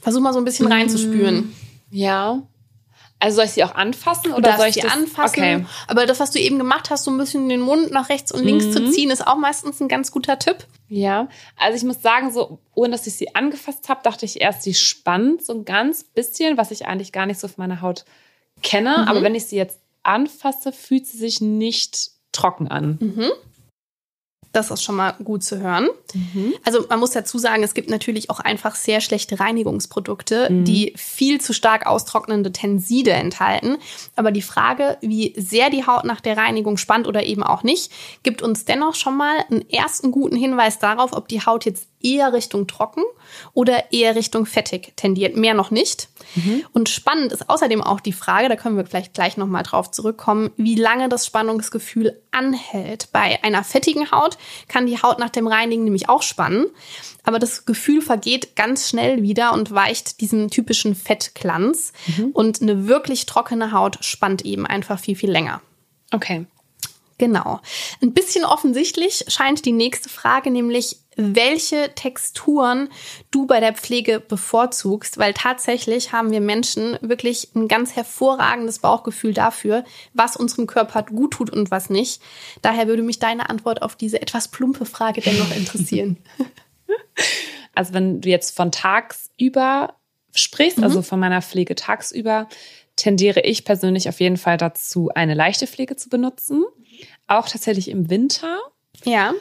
Versuch 0.00 0.20
mal 0.20 0.32
so 0.32 0.38
ein 0.38 0.44
bisschen 0.44 0.66
reinzuspüren. 0.66 1.54
Ja. 1.90 2.42
Also 3.20 3.36
soll 3.36 3.44
ich 3.46 3.52
sie 3.52 3.64
auch 3.64 3.74
anfassen 3.74 4.32
oder 4.32 4.50
soll 4.56 4.66
darfst 4.66 4.76
ich 4.76 4.82
sie 4.82 4.88
anfassen. 4.88 5.38
Okay. 5.38 5.66
Aber 5.86 6.04
das, 6.04 6.20
was 6.20 6.30
du 6.30 6.38
eben 6.38 6.58
gemacht 6.58 6.90
hast, 6.90 7.04
so 7.04 7.10
ein 7.10 7.16
bisschen 7.16 7.48
den 7.48 7.60
Mund 7.60 7.90
nach 7.90 8.10
rechts 8.10 8.30
und 8.32 8.44
links 8.44 8.66
Mhm. 8.66 8.72
zu 8.72 8.90
ziehen, 8.90 9.10
ist 9.10 9.26
auch 9.26 9.36
meistens 9.36 9.80
ein 9.80 9.88
ganz 9.88 10.10
guter 10.10 10.38
Tipp. 10.38 10.66
Ja, 10.88 11.28
also 11.56 11.76
ich 11.78 11.84
muss 11.84 12.02
sagen, 12.02 12.32
so 12.32 12.58
ohne 12.74 12.90
dass 12.90 13.06
ich 13.06 13.14
sie 13.14 13.34
angefasst 13.34 13.88
habe, 13.88 14.00
dachte 14.02 14.26
ich 14.26 14.42
erst, 14.42 14.62
sie 14.62 14.74
spannt 14.74 15.42
so 15.44 15.54
ein 15.54 15.64
ganz 15.64 16.04
bisschen, 16.04 16.58
was 16.58 16.70
ich 16.70 16.86
eigentlich 16.86 17.12
gar 17.12 17.24
nicht 17.24 17.40
so 17.40 17.46
auf 17.46 17.56
meiner 17.56 17.80
Haut 17.80 18.04
kenne. 18.62 18.90
Mhm. 18.98 19.08
Aber 19.08 19.22
wenn 19.22 19.34
ich 19.34 19.46
sie 19.46 19.56
jetzt 19.56 19.78
anfasse, 20.02 20.70
fühlt 20.72 21.06
sie 21.06 21.16
sich 21.16 21.40
nicht 21.40 22.10
trocken 22.34 22.68
an. 22.68 22.98
Mhm. 23.00 23.30
Das 24.52 24.70
ist 24.70 24.84
schon 24.84 24.94
mal 24.94 25.16
gut 25.24 25.42
zu 25.42 25.58
hören. 25.58 25.88
Mhm. 26.14 26.54
Also 26.64 26.86
man 26.88 27.00
muss 27.00 27.10
dazu 27.10 27.38
sagen, 27.38 27.64
es 27.64 27.74
gibt 27.74 27.90
natürlich 27.90 28.30
auch 28.30 28.38
einfach 28.38 28.76
sehr 28.76 29.00
schlechte 29.00 29.40
Reinigungsprodukte, 29.40 30.48
Mhm. 30.48 30.64
die 30.64 30.92
viel 30.96 31.40
zu 31.40 31.52
stark 31.52 31.86
austrocknende 31.86 32.52
Tenside 32.52 33.10
enthalten. 33.10 33.78
Aber 34.14 34.30
die 34.30 34.42
Frage, 34.42 34.96
wie 35.00 35.34
sehr 35.36 35.70
die 35.70 35.86
Haut 35.88 36.04
nach 36.04 36.20
der 36.20 36.36
Reinigung 36.36 36.76
spannt 36.76 37.08
oder 37.08 37.24
eben 37.24 37.42
auch 37.42 37.64
nicht, 37.64 37.90
gibt 38.22 38.42
uns 38.42 38.64
dennoch 38.64 38.94
schon 38.94 39.16
mal 39.16 39.44
einen 39.50 39.68
ersten 39.70 40.12
guten 40.12 40.36
Hinweis 40.36 40.78
darauf, 40.78 41.14
ob 41.14 41.26
die 41.26 41.44
Haut 41.44 41.64
jetzt 41.64 41.88
eher 42.04 42.32
Richtung 42.32 42.66
trocken 42.66 43.02
oder 43.54 43.92
eher 43.92 44.14
Richtung 44.14 44.46
fettig 44.46 44.92
tendiert. 44.96 45.36
Mehr 45.36 45.54
noch 45.54 45.70
nicht. 45.70 46.08
Und 46.72 46.88
spannend 46.88 47.32
ist 47.32 47.48
außerdem 47.48 47.82
auch 47.82 48.00
die 48.00 48.12
Frage, 48.12 48.48
da 48.48 48.56
können 48.56 48.76
wir 48.76 48.84
vielleicht 48.84 49.14
gleich 49.14 49.36
nochmal 49.36 49.62
drauf 49.62 49.90
zurückkommen, 49.90 50.50
wie 50.56 50.74
lange 50.74 51.08
das 51.08 51.26
Spannungsgefühl 51.26 52.20
anhält. 52.30 53.08
Bei 53.12 53.42
einer 53.42 53.64
fettigen 53.64 54.10
Haut 54.10 54.36
kann 54.68 54.86
die 54.86 55.00
Haut 55.00 55.18
nach 55.18 55.30
dem 55.30 55.46
Reinigen 55.46 55.84
nämlich 55.84 56.08
auch 56.08 56.22
spannen, 56.22 56.66
aber 57.22 57.38
das 57.38 57.64
Gefühl 57.66 58.02
vergeht 58.02 58.56
ganz 58.56 58.88
schnell 58.88 59.22
wieder 59.22 59.52
und 59.52 59.72
weicht 59.72 60.20
diesem 60.20 60.50
typischen 60.50 60.94
Fettglanz. 60.94 61.92
Und 62.32 62.60
eine 62.60 62.86
wirklich 62.88 63.26
trockene 63.26 63.72
Haut 63.72 64.04
spannt 64.04 64.44
eben 64.44 64.66
einfach 64.66 64.98
viel, 64.98 65.16
viel 65.16 65.30
länger. 65.30 65.62
Okay. 66.10 66.46
Genau. 67.18 67.60
Ein 68.02 68.12
bisschen 68.12 68.44
offensichtlich 68.44 69.24
scheint 69.28 69.64
die 69.64 69.72
nächste 69.72 70.08
Frage, 70.08 70.50
nämlich 70.50 70.98
welche 71.16 71.94
Texturen 71.94 72.88
du 73.30 73.46
bei 73.46 73.60
der 73.60 73.72
Pflege 73.72 74.18
bevorzugst, 74.18 75.16
weil 75.16 75.32
tatsächlich 75.32 76.12
haben 76.12 76.32
wir 76.32 76.40
Menschen 76.40 76.98
wirklich 77.02 77.50
ein 77.54 77.68
ganz 77.68 77.94
hervorragendes 77.94 78.80
Bauchgefühl 78.80 79.32
dafür, 79.32 79.84
was 80.12 80.36
unserem 80.36 80.66
Körper 80.66 81.04
gut 81.04 81.34
tut 81.34 81.50
und 81.50 81.70
was 81.70 81.88
nicht. 81.88 82.20
Daher 82.62 82.88
würde 82.88 83.02
mich 83.02 83.20
deine 83.20 83.48
Antwort 83.48 83.82
auf 83.82 83.94
diese 83.94 84.20
etwas 84.20 84.48
plumpe 84.48 84.86
Frage 84.86 85.20
dennoch 85.20 85.54
interessieren. 85.54 86.16
Also 87.76 87.92
wenn 87.92 88.20
du 88.20 88.28
jetzt 88.28 88.56
von 88.56 88.70
tagsüber 88.70 89.94
sprichst, 90.32 90.80
also 90.80 91.02
von 91.02 91.18
meiner 91.18 91.42
Pflege 91.42 91.74
tagsüber, 91.74 92.48
tendiere 92.96 93.40
ich 93.40 93.64
persönlich 93.64 94.08
auf 94.08 94.20
jeden 94.20 94.36
Fall 94.36 94.56
dazu, 94.56 95.10
eine 95.14 95.34
leichte 95.34 95.66
Pflege 95.66 95.96
zu 95.96 96.08
benutzen. 96.08 96.64
Auch 97.26 97.48
tatsächlich 97.48 97.88
im 97.88 98.10
Winter. 98.10 98.58
ja. 99.04 99.32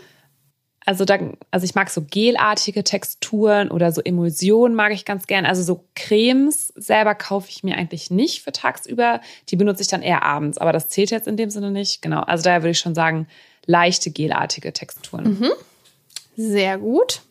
Also, 0.85 1.05
da, 1.05 1.17
also 1.49 1.63
ich 1.63 1.75
mag 1.75 1.89
so 1.89 2.01
gelartige 2.01 2.83
Texturen 2.83 3.71
oder 3.71 3.93
so 3.93 4.01
Emulsionen 4.01 4.75
mag 4.75 4.91
ich 4.91 5.05
ganz 5.05 5.27
gern. 5.27 5.45
Also 5.45 5.63
so 5.63 5.85
Cremes 5.95 6.73
selber 6.75 7.15
kaufe 7.15 7.47
ich 7.49 7.63
mir 7.63 7.77
eigentlich 7.77 8.11
nicht 8.11 8.41
für 8.41 8.51
tagsüber. 8.51 9.21
Die 9.47 9.55
benutze 9.55 9.81
ich 9.81 9.87
dann 9.87 10.01
eher 10.01 10.23
abends. 10.23 10.57
Aber 10.57 10.73
das 10.73 10.89
zählt 10.89 11.09
jetzt 11.11 11.25
in 11.25 11.37
dem 11.37 11.49
Sinne 11.49 11.71
nicht. 11.71 12.01
Genau. 12.01 12.19
Also 12.19 12.43
daher 12.43 12.63
würde 12.63 12.71
ich 12.71 12.79
schon 12.79 12.95
sagen, 12.95 13.27
leichte 13.65 14.11
gelartige 14.11 14.73
Texturen. 14.73 15.37
Sehr 16.35 16.77
gut. 16.77 17.21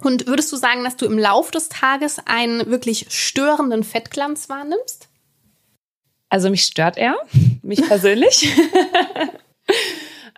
Und 0.00 0.26
würdest 0.26 0.52
du 0.52 0.56
sagen, 0.56 0.84
dass 0.84 0.96
du 0.96 1.06
im 1.06 1.18
Lauf 1.18 1.50
des 1.50 1.68
Tages 1.68 2.18
einen 2.26 2.70
wirklich 2.70 3.06
störenden 3.08 3.82
Fettglanz 3.82 4.48
wahrnimmst? 4.48 5.08
Also 6.28 6.50
mich 6.50 6.64
stört 6.64 6.96
er, 6.96 7.16
mich 7.62 7.82
persönlich. 7.82 8.48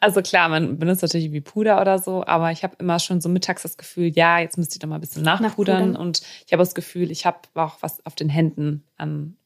also 0.00 0.22
klar, 0.22 0.48
man 0.48 0.78
benutzt 0.78 1.02
natürlich 1.02 1.32
wie 1.32 1.40
Puder 1.40 1.80
oder 1.80 1.98
so, 1.98 2.24
aber 2.26 2.52
ich 2.52 2.62
habe 2.62 2.76
immer 2.78 2.98
schon 2.98 3.20
so 3.20 3.28
mittags 3.28 3.62
das 3.62 3.76
Gefühl, 3.76 4.12
ja, 4.14 4.38
jetzt 4.38 4.58
müsste 4.58 4.74
ich 4.76 4.78
doch 4.80 4.88
mal 4.88 4.96
ein 4.96 5.00
bisschen 5.00 5.22
nachpudern. 5.22 5.48
Nachpudern. 5.48 5.96
Und 5.96 6.22
ich 6.46 6.52
habe 6.52 6.62
das 6.62 6.74
Gefühl, 6.74 7.10
ich 7.10 7.26
habe 7.26 7.38
auch 7.54 7.78
was 7.80 8.04
auf 8.04 8.14
den 8.14 8.28
Händen 8.28 8.84
an 8.96 9.36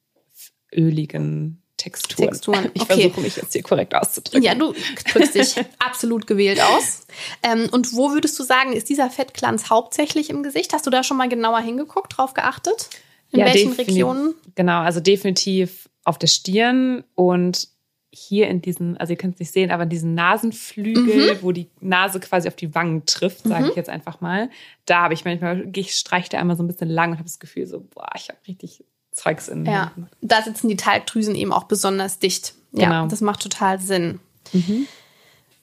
öligen 0.72 1.62
Texturen. 1.76 2.28
Texturen, 2.28 2.70
Ich 2.74 2.82
okay. 2.82 3.00
versuche 3.02 3.20
mich 3.22 3.36
jetzt 3.36 3.52
hier 3.52 3.62
korrekt 3.62 3.94
auszudrücken. 3.94 4.42
Ja, 4.42 4.54
du 4.54 4.74
drückst 5.12 5.34
dich 5.34 5.54
absolut 5.78 6.26
gewählt 6.26 6.60
aus. 6.60 7.06
Ähm, 7.42 7.68
und 7.72 7.94
wo 7.94 8.12
würdest 8.12 8.38
du 8.38 8.42
sagen, 8.42 8.72
ist 8.72 8.88
dieser 8.88 9.08
Fettglanz 9.08 9.70
hauptsächlich 9.70 10.30
im 10.30 10.42
Gesicht? 10.42 10.72
Hast 10.72 10.86
du 10.86 10.90
da 10.90 11.02
schon 11.02 11.16
mal 11.16 11.28
genauer 11.28 11.60
hingeguckt, 11.60 12.16
drauf 12.16 12.34
geachtet? 12.34 12.90
In 13.30 13.40
Ja, 13.40 13.46
welchen 13.46 13.72
Regionen? 13.72 14.34
Genau, 14.56 14.80
also 14.80 15.00
definitiv 15.00 15.88
auf 16.04 16.18
der 16.18 16.26
Stirn 16.26 17.04
und 17.14 17.68
hier 18.12 18.48
in 18.48 18.60
diesen, 18.60 18.96
also 18.96 19.12
ihr 19.12 19.16
könnt 19.16 19.34
es 19.34 19.40
nicht 19.40 19.52
sehen, 19.52 19.70
aber 19.70 19.84
in 19.84 19.88
diesen 19.88 20.14
Nasenflügel, 20.14 21.38
wo 21.42 21.52
die 21.52 21.68
Nase 21.80 22.18
quasi 22.20 22.48
auf 22.48 22.56
die 22.56 22.74
Wangen 22.74 23.06
trifft, 23.06 23.44
sage 23.44 23.68
ich 23.68 23.76
jetzt 23.76 23.88
einfach 23.90 24.20
mal. 24.20 24.50
Da 24.86 25.02
habe 25.02 25.14
ich 25.14 25.24
manchmal, 25.24 25.68
ich 25.76 25.94
streiche 25.94 26.28
da 26.30 26.38
einmal 26.38 26.56
so 26.56 26.62
ein 26.62 26.66
bisschen 26.66 26.88
lang 26.90 27.10
und 27.10 27.16
habe 27.18 27.24
das 27.28 27.38
Gefühl 27.38 27.66
so, 27.66 27.80
boah, 27.80 28.08
ich 28.16 28.28
habe 28.28 28.38
richtig 28.48 28.84
Zeugs 29.12 29.48
in 29.48 29.64
Ja, 29.64 29.92
da 30.20 30.42
sitzen 30.42 30.68
die 30.68 30.76
Talgdrüsen 30.76 31.34
eben 31.34 31.52
auch 31.52 31.64
besonders 31.64 32.18
dicht. 32.18 32.54
Ja, 32.72 32.86
Genau. 32.88 33.06
das 33.06 33.20
macht 33.20 33.42
total 33.42 33.80
Sinn. 33.80 34.20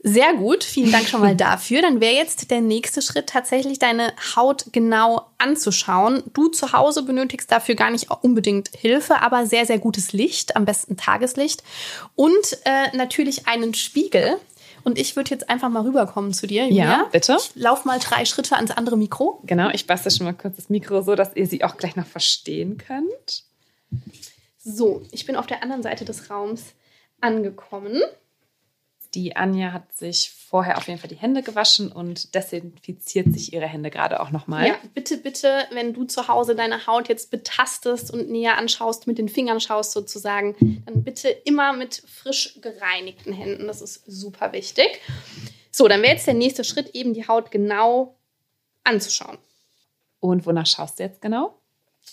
Sehr 0.07 0.33
gut, 0.35 0.63
vielen 0.63 0.91
Dank 0.91 1.07
schon 1.07 1.21
mal 1.21 1.35
dafür. 1.37 1.81
Dann 1.81 1.99
wäre 1.99 2.15
jetzt 2.15 2.49
der 2.49 2.61
nächste 2.61 3.01
Schritt 3.01 3.27
tatsächlich 3.27 3.79
deine 3.79 4.13
Haut 4.35 4.65
genau 4.71 5.27
anzuschauen. 5.37 6.23
Du 6.33 6.47
zu 6.47 6.71
Hause 6.71 7.03
benötigst 7.03 7.51
dafür 7.51 7.75
gar 7.75 7.91
nicht 7.91 8.09
unbedingt 8.21 8.69
Hilfe, 8.75 9.21
aber 9.21 9.45
sehr, 9.45 9.65
sehr 9.65 9.79
gutes 9.79 10.13
Licht, 10.13 10.55
am 10.55 10.65
besten 10.65 10.97
Tageslicht 10.97 11.63
und 12.15 12.57
äh, 12.63 12.95
natürlich 12.95 13.47
einen 13.47 13.73
Spiegel. 13.73 14.37
Und 14.83 14.97
ich 14.97 15.17
würde 15.17 15.31
jetzt 15.31 15.49
einfach 15.49 15.67
mal 15.67 15.83
rüberkommen 15.83 16.33
zu 16.33 16.47
dir. 16.47 16.63
Julia. 16.63 16.83
Ja, 16.85 17.09
bitte. 17.11 17.37
Ich 17.37 17.51
lauf 17.55 17.83
mal 17.83 17.99
drei 17.99 18.23
Schritte 18.23 18.55
ans 18.55 18.71
andere 18.71 18.95
Mikro. 18.95 19.41
Genau, 19.45 19.69
ich 19.71 19.85
bastel 19.85 20.13
schon 20.13 20.25
mal 20.25 20.33
kurz 20.33 20.55
das 20.55 20.69
Mikro 20.69 21.01
so, 21.01 21.15
dass 21.15 21.35
ihr 21.35 21.45
sie 21.45 21.61
auch 21.65 21.75
gleich 21.75 21.97
noch 21.97 22.05
verstehen 22.05 22.77
könnt. 22.77 23.43
So, 24.57 25.03
ich 25.11 25.25
bin 25.25 25.35
auf 25.35 25.45
der 25.45 25.61
anderen 25.61 25.83
Seite 25.83 26.05
des 26.05 26.29
Raums 26.29 26.73
angekommen. 27.19 28.01
Die 29.17 29.35
Anja 29.35 29.73
hat 29.73 29.97
sich 29.97 30.29
vorher 30.29 30.77
auf 30.77 30.87
jeden 30.87 30.99
Fall 30.99 31.09
die 31.09 31.15
Hände 31.15 31.41
gewaschen 31.41 31.91
und 31.91 32.35
desinfiziert 32.35 33.33
sich 33.33 33.51
ihre 33.51 33.65
Hände 33.65 33.89
gerade 33.89 34.19
auch 34.19 34.29
nochmal. 34.29 34.67
Ja, 34.67 34.79
bitte, 34.93 35.17
bitte, 35.17 35.65
wenn 35.71 35.91
du 35.95 36.03
zu 36.03 36.27
Hause 36.27 36.55
deine 36.55 36.85
Haut 36.85 37.09
jetzt 37.09 37.31
betastest 37.31 38.13
und 38.13 38.29
näher 38.29 38.59
anschaust, 38.59 39.07
mit 39.07 39.17
den 39.17 39.27
Fingern 39.27 39.59
schaust 39.59 39.93
sozusagen, 39.93 40.55
dann 40.85 41.03
bitte 41.03 41.29
immer 41.29 41.73
mit 41.73 42.03
frisch 42.05 42.59
gereinigten 42.61 43.33
Händen. 43.33 43.65
Das 43.65 43.81
ist 43.81 44.03
super 44.05 44.53
wichtig. 44.53 45.01
So, 45.71 45.87
dann 45.87 46.03
wäre 46.03 46.13
jetzt 46.13 46.27
der 46.27 46.35
nächste 46.35 46.63
Schritt 46.63 46.93
eben 46.93 47.15
die 47.15 47.27
Haut 47.27 47.49
genau 47.49 48.19
anzuschauen. 48.83 49.39
Und 50.19 50.45
wonach 50.45 50.67
schaust 50.67 50.99
du 50.99 51.03
jetzt 51.03 51.23
genau? 51.23 51.56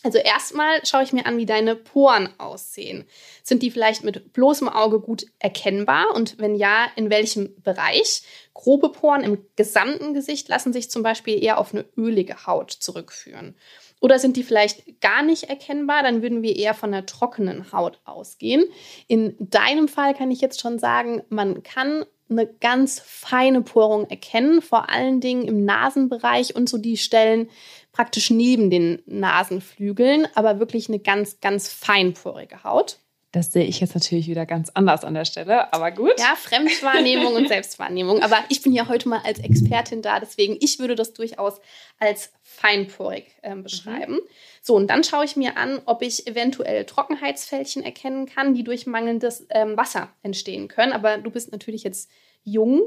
Also 0.03 0.19
erstmal 0.19 0.85
schaue 0.85 1.03
ich 1.03 1.13
mir 1.13 1.25
an, 1.25 1.39
wie 1.39 1.47
deine 1.47 1.77
Poren 1.77 2.29
aussehen. 2.39 3.07
Sind 3.43 3.63
die 3.63 3.71
vielleicht 3.71 4.05
mit 4.05 4.35
bloßem 4.35 4.69
Auge 4.69 5.01
gut 5.01 5.27
erkennbar? 5.39 6.15
Und 6.15 6.39
wenn 6.39 6.57
ja, 6.57 6.87
in 6.97 7.09
welchem 7.09 7.55
Bereich? 7.63 8.23
Grobe 8.53 8.91
Poren 8.91 9.23
im 9.23 9.47
gesamten 9.57 10.13
Gesicht 10.13 10.49
lassen 10.49 10.73
sich 10.73 10.91
zum 10.91 11.03
Beispiel 11.03 11.43
eher 11.43 11.59
auf 11.59 11.73
eine 11.73 11.87
ölige 11.97 12.47
Haut 12.47 12.71
zurückführen. 12.71 13.57
Oder 14.01 14.19
sind 14.19 14.37
die 14.37 14.43
vielleicht 14.43 15.01
gar 15.01 15.23
nicht 15.23 15.45
erkennbar? 15.45 16.03
Dann 16.03 16.21
würden 16.21 16.43
wir 16.43 16.57
eher 16.57 16.75
von 16.75 16.93
einer 16.93 17.07
trockenen 17.07 17.73
Haut 17.73 18.01
ausgehen. 18.05 18.65
In 19.07 19.35
deinem 19.39 19.89
Fall 19.89 20.15
kann 20.15 20.31
ich 20.31 20.43
jetzt 20.43 20.61
schon 20.61 20.79
sagen, 20.79 21.23
man 21.31 21.63
kann 21.63 22.05
eine 22.29 22.47
ganz 22.47 23.01
feine 23.01 23.63
Porung 23.63 24.09
erkennen, 24.09 24.63
vor 24.63 24.91
allen 24.91 25.21
Dingen 25.21 25.45
im 25.45 25.65
Nasenbereich 25.65 26.55
und 26.55 26.69
so 26.69 26.79
die 26.79 26.97
Stellen 26.97 27.49
praktisch 27.95 28.29
neben 28.29 28.71
den 28.71 29.03
Nasenflügeln, 29.07 30.27
aber 30.35 30.59
wirklich 30.59 30.89
eine 30.89 30.99
ganz, 30.99 31.41
ganz 31.41 31.69
feinporige 31.69 32.65
Haut. 32.65 32.99
Das 33.31 33.53
sehe 33.53 33.65
ich 33.65 33.81
jetzt 33.81 33.95
natürlich 33.95 34.29
wieder 34.29 34.47
ganz 34.47 34.71
anders 34.75 35.05
an 35.05 35.15
der 35.15 35.25
Stelle, 35.25 35.73
aber 35.73 35.91
gut. 35.91 36.13
Ja, 36.19 36.37
Fremdwahrnehmung 36.37 37.35
und 37.35 37.49
Selbstwahrnehmung. 37.49 38.23
Aber 38.23 38.39
ich 38.49 38.63
bin 38.63 38.73
ja 38.73 38.87
heute 38.87 39.09
mal 39.09 39.23
als 39.25 39.41
Expertin 39.41 40.03
da, 40.03 40.21
deswegen 40.21 40.57
ich 40.61 40.79
würde 40.79 40.95
das 40.95 41.15
durchaus 41.15 41.61
als 41.99 42.33
feinporig 42.43 43.27
äh, 43.43 43.57
beschreiben. 43.57 44.15
Mhm. 44.15 44.29
So, 44.63 44.77
und 44.77 44.89
dann 44.89 45.03
schaue 45.03 45.25
ich 45.25 45.35
mir 45.35 45.57
an, 45.57 45.81
ob 45.87 46.03
ich 46.03 46.29
eventuell 46.29 46.85
Trockenheitsfältchen 46.85 47.83
erkennen 47.83 48.27
kann, 48.27 48.55
die 48.55 48.63
durch 48.63 48.87
mangelndes 48.87 49.47
ähm, 49.51 49.77
Wasser 49.77 50.11
entstehen 50.23 50.69
können. 50.69 50.93
Aber 50.93 51.19
du 51.19 51.31
bist 51.31 51.51
natürlich 51.51 51.83
jetzt 51.83 52.11
jung. 52.45 52.83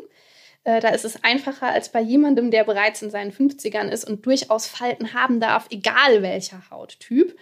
Äh, 0.67 0.81
da 0.81 0.89
ist 0.89 1.05
es 1.05 1.23
einfacher 1.23 1.67
als 1.67 1.93
bei 1.93 2.01
jemandem, 2.01 2.51
der 2.51 2.65
bereits 2.65 3.01
in 3.01 3.09
seinen 3.09 3.31
50ern 3.31 3.87
ist 3.87 4.03
und 4.03 4.25
durchaus 4.25 4.67
Falten 4.67 5.13
haben 5.13 5.39
darf, 5.39 5.67
egal 5.69 6.21
welcher 6.21 6.61
Hauttyp. 6.69 7.37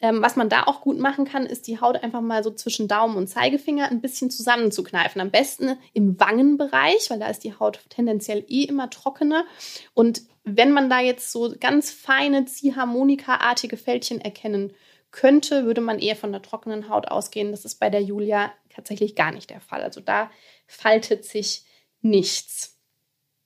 Ähm, 0.00 0.22
was 0.22 0.34
man 0.34 0.48
da 0.48 0.62
auch 0.62 0.80
gut 0.80 0.98
machen 0.98 1.26
kann, 1.26 1.44
ist 1.44 1.66
die 1.66 1.78
Haut 1.78 2.02
einfach 2.02 2.22
mal 2.22 2.42
so 2.42 2.50
zwischen 2.50 2.88
Daumen 2.88 3.18
und 3.18 3.26
Zeigefinger 3.26 3.90
ein 3.90 4.00
bisschen 4.00 4.30
zusammenzukneifen. 4.30 5.20
Am 5.20 5.30
besten 5.30 5.76
im 5.92 6.18
Wangenbereich, 6.18 7.10
weil 7.10 7.18
da 7.18 7.26
ist 7.26 7.44
die 7.44 7.52
Haut 7.52 7.80
tendenziell 7.90 8.46
eh 8.48 8.62
immer 8.62 8.88
trockener. 8.88 9.44
Und 9.92 10.22
wenn 10.44 10.72
man 10.72 10.88
da 10.88 11.00
jetzt 11.00 11.32
so 11.32 11.54
ganz 11.60 11.90
feine 11.90 12.46
Ziehharmonika-artige 12.46 13.76
Fältchen 13.76 14.22
erkennen 14.22 14.72
könnte, 15.10 15.66
würde 15.66 15.82
man 15.82 15.98
eher 15.98 16.16
von 16.16 16.32
der 16.32 16.40
trockenen 16.40 16.88
Haut 16.88 17.08
ausgehen. 17.08 17.50
Das 17.50 17.66
ist 17.66 17.74
bei 17.74 17.90
der 17.90 18.00
Julia 18.00 18.50
tatsächlich 18.74 19.16
gar 19.16 19.32
nicht 19.32 19.50
der 19.50 19.60
Fall. 19.60 19.82
Also 19.82 20.00
da 20.00 20.30
faltet 20.66 21.26
sich 21.26 21.64
nichts. 22.02 22.80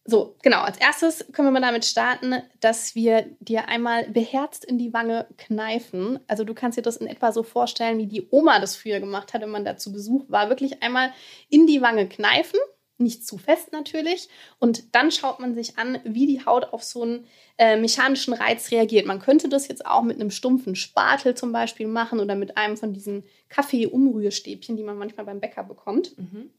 So, 0.07 0.37
genau. 0.43 0.61
Als 0.61 0.77
erstes 0.77 1.25
können 1.33 1.49
wir 1.49 1.53
mal 1.53 1.67
damit 1.67 1.87
starten, 1.87 2.35
dass 2.61 2.95
wir 2.95 3.25
dir 3.41 3.69
einmal 3.69 4.07
beherzt 4.11 4.65
in 4.65 4.77
die 4.77 4.93
Wange 4.93 5.27
kneifen. 5.39 6.21
Also 6.27 6.45
du 6.45 6.53
kannst 6.53 6.77
dir 6.77 6.83
das 6.83 6.99
in 6.99 7.07
etwa 7.07 7.33
so 7.33 7.43
vorstellen, 7.43 7.97
wie 7.97 8.07
die 8.07 8.29
Oma 8.31 8.61
das 8.61 8.77
früher 8.77 9.01
gemacht 9.01 9.33
hat, 9.33 9.41
wenn 9.41 9.51
man 9.51 9.65
da 9.65 9.79
zu 9.79 9.93
Besuch 9.93 10.27
war. 10.29 10.51
Wirklich 10.51 10.83
einmal 10.83 11.13
in 11.49 11.67
die 11.67 11.81
Wange 11.81 12.07
kneifen, 12.07 12.61
nicht 12.99 13.27
zu 13.27 13.39
fest 13.39 13.73
natürlich. 13.73 14.29
Und 14.59 14.95
dann 14.95 15.11
schaut 15.11 15.41
man 15.41 15.55
sich 15.55 15.79
an, 15.79 15.99
wie 16.05 16.27
die 16.27 16.45
Haut 16.45 16.75
auf 16.75 16.83
so 16.83 17.03
einen 17.03 17.27
äh, 17.57 17.79
mechanischen 17.79 18.35
Reiz 18.35 18.71
reagiert. 18.71 19.07
Man 19.07 19.21
könnte 19.21 19.49
das 19.49 19.69
jetzt 19.69 19.87
auch 19.87 20.03
mit 20.03 20.21
einem 20.21 20.31
stumpfen 20.31 20.77
Spatel 20.77 21.35
zum 21.35 21.51
Beispiel 21.51 21.87
machen 21.87 22.21
oder 22.21 22.35
mit 22.35 22.59
einem 22.59 22.77
von 22.77 22.93
diesen 22.93 23.25
Kaffee-Umrührstäbchen, 23.49 24.77
die 24.77 24.83
man 24.85 24.99
manchmal 24.99 25.25
beim 25.25 25.41
Bäcker 25.41 25.65
bekommt. 25.65 26.19
Mhm. 26.19 26.51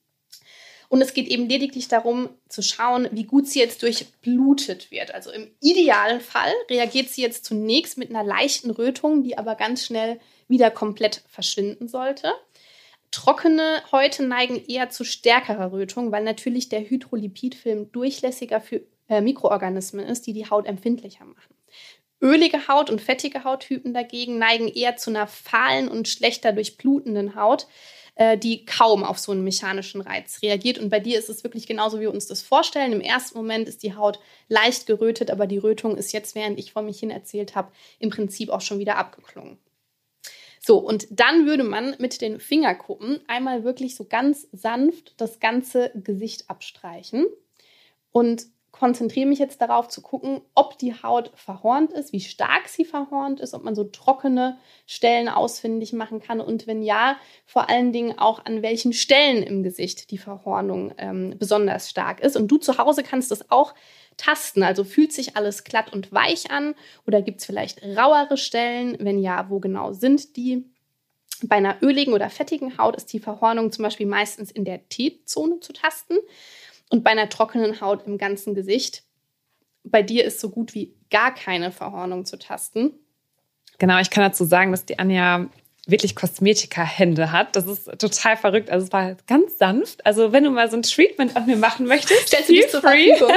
Und 0.89 1.01
es 1.01 1.13
geht 1.13 1.27
eben 1.27 1.49
lediglich 1.49 1.87
darum 1.87 2.29
zu 2.49 2.61
schauen, 2.61 3.07
wie 3.11 3.23
gut 3.23 3.47
sie 3.47 3.59
jetzt 3.59 3.81
durchblutet 3.83 4.91
wird. 4.91 5.13
Also 5.13 5.31
im 5.31 5.51
idealen 5.61 6.21
Fall 6.21 6.51
reagiert 6.69 7.09
sie 7.09 7.21
jetzt 7.21 7.45
zunächst 7.45 7.97
mit 7.97 8.09
einer 8.09 8.23
leichten 8.23 8.69
Rötung, 8.69 9.23
die 9.23 9.37
aber 9.37 9.55
ganz 9.55 9.85
schnell 9.85 10.19
wieder 10.47 10.71
komplett 10.71 11.23
verschwinden 11.27 11.87
sollte. 11.87 12.33
Trockene 13.11 13.81
Häute 13.91 14.23
neigen 14.23 14.63
eher 14.67 14.89
zu 14.89 15.03
stärkerer 15.03 15.71
Rötung, 15.71 16.11
weil 16.11 16.23
natürlich 16.23 16.69
der 16.69 16.81
Hydrolipidfilm 16.81 17.91
durchlässiger 17.91 18.59
für 18.59 18.81
äh, 19.07 19.21
Mikroorganismen 19.21 20.05
ist, 20.05 20.27
die 20.27 20.33
die 20.33 20.49
Haut 20.49 20.65
empfindlicher 20.65 21.25
machen. 21.25 21.55
Ölige 22.21 22.67
Haut 22.67 22.89
und 22.89 23.01
fettige 23.01 23.43
Hauttypen 23.43 23.93
dagegen 23.93 24.37
neigen 24.37 24.67
eher 24.67 24.97
zu 24.97 25.11
einer 25.11 25.27
fahlen 25.27 25.87
und 25.87 26.07
schlechter 26.07 26.53
durchblutenden 26.53 27.35
Haut, 27.35 27.67
äh, 28.15 28.37
die 28.37 28.65
kaum 28.65 29.03
auf 29.03 29.19
so 29.19 29.31
einen 29.31 29.43
mechanischen 29.43 30.01
Reiz 30.01 30.41
reagiert. 30.41 30.79
Und 30.79 30.89
bei 30.89 30.99
dir 30.99 31.19
ist 31.19 31.29
es 31.29 31.43
wirklich 31.43 31.67
genauso, 31.67 31.97
wie 31.97 32.03
wir 32.03 32.13
uns 32.13 32.27
das 32.27 32.41
vorstellen. 32.41 32.93
Im 32.93 33.01
ersten 33.01 33.37
Moment 33.37 33.67
ist 33.67 33.83
die 33.83 33.95
Haut 33.95 34.19
leicht 34.47 34.87
gerötet, 34.87 35.31
aber 35.31 35.47
die 35.47 35.57
Rötung 35.57 35.97
ist 35.97 36.11
jetzt, 36.13 36.35
während 36.35 36.57
ich 36.57 36.71
vor 36.71 36.81
mich 36.81 36.99
hin 36.99 37.11
erzählt 37.11 37.55
habe, 37.55 37.71
im 37.99 38.09
Prinzip 38.09 38.49
auch 38.49 38.61
schon 38.61 38.79
wieder 38.79 38.97
abgeklungen. 38.97 39.57
So, 40.59 40.79
und 40.79 41.07
dann 41.11 41.45
würde 41.45 41.63
man 41.63 41.95
mit 41.99 42.21
den 42.21 42.39
Fingerkuppen 42.39 43.19
einmal 43.27 43.63
wirklich 43.63 43.95
so 43.95 44.05
ganz 44.05 44.47
sanft 44.51 45.13
das 45.17 45.39
ganze 45.39 45.91
Gesicht 45.93 46.49
abstreichen. 46.49 47.27
Und 48.11 48.47
konzentriere 48.79 49.25
mich 49.25 49.39
jetzt 49.39 49.61
darauf 49.61 49.87
zu 49.87 50.01
gucken, 50.01 50.41
ob 50.53 50.77
die 50.77 50.93
Haut 51.01 51.31
verhornt 51.35 51.93
ist, 51.93 52.11
wie 52.11 52.19
stark 52.19 52.67
sie 52.67 52.83
verhornt 52.83 53.39
ist, 53.39 53.53
ob 53.53 53.63
man 53.63 53.73
so 53.73 53.85
trockene 53.85 54.57
Stellen 54.85 55.29
ausfindig 55.29 55.93
machen 55.93 56.19
kann 56.19 56.41
und 56.41 56.67
wenn 56.67 56.83
ja, 56.83 57.17
vor 57.45 57.69
allen 57.69 57.93
Dingen 57.93 58.19
auch 58.19 58.43
an 58.43 58.61
welchen 58.61 58.91
Stellen 58.91 59.43
im 59.43 59.63
Gesicht 59.63 60.11
die 60.11 60.17
Verhornung 60.17 60.93
ähm, 60.97 61.35
besonders 61.39 61.89
stark 61.89 62.19
ist. 62.19 62.35
Und 62.35 62.49
du 62.49 62.57
zu 62.57 62.77
Hause 62.77 63.03
kannst 63.03 63.31
das 63.31 63.49
auch 63.49 63.73
tasten. 64.17 64.61
Also 64.61 64.83
fühlt 64.83 65.13
sich 65.13 65.37
alles 65.37 65.63
glatt 65.63 65.93
und 65.93 66.11
weich 66.11 66.51
an 66.51 66.75
oder 67.07 67.21
gibt 67.21 67.39
es 67.39 67.45
vielleicht 67.45 67.81
rauere 67.81 68.35
Stellen? 68.35 68.97
Wenn 68.99 69.19
ja, 69.19 69.49
wo 69.49 69.59
genau 69.59 69.93
sind 69.93 70.35
die? 70.35 70.65
Bei 71.43 71.57
einer 71.57 71.77
öligen 71.81 72.13
oder 72.13 72.29
fettigen 72.29 72.77
Haut 72.77 72.95
ist 72.95 73.11
die 73.11 73.19
Verhornung 73.19 73.71
zum 73.71 73.83
Beispiel 73.83 74.05
meistens 74.05 74.51
in 74.51 74.65
der 74.65 74.87
T-Zone 74.89 75.59
zu 75.59 75.73
tasten 75.73 76.15
und 76.89 77.03
bei 77.03 77.11
einer 77.11 77.29
trockenen 77.29 77.81
Haut 77.81 78.05
im 78.05 78.17
ganzen 78.17 78.53
Gesicht. 78.53 79.03
Bei 79.83 80.01
dir 80.01 80.25
ist 80.25 80.39
so 80.39 80.49
gut 80.49 80.73
wie 80.73 80.95
gar 81.09 81.33
keine 81.33 81.71
Verhornung 81.71 82.25
zu 82.25 82.39
tasten. 82.39 82.93
Genau, 83.77 83.99
ich 83.99 84.09
kann 84.09 84.23
dazu 84.23 84.45
sagen, 84.45 84.71
dass 84.71 84.85
die 84.85 84.99
Anja 84.99 85.49
wirklich 85.87 86.15
Kosmetika-Hände 86.15 87.31
hat. 87.31 87.55
Das 87.55 87.65
ist 87.67 87.85
total 87.99 88.37
verrückt. 88.37 88.69
Also 88.71 88.87
es 88.87 88.93
war 88.93 89.15
ganz 89.27 89.57
sanft. 89.57 90.05
Also 90.05 90.31
wenn 90.31 90.43
du 90.43 90.49
mal 90.49 90.69
so 90.69 90.77
ein 90.77 90.81
Treatment 90.81 91.35
an 91.35 91.45
mir 91.45 91.57
machen 91.57 91.85
möchtest, 91.85 92.27
stellst 92.27 92.49
du 92.49 92.53
dich 92.53 92.69
zur 92.69 92.81
Verfügung. 92.81 93.31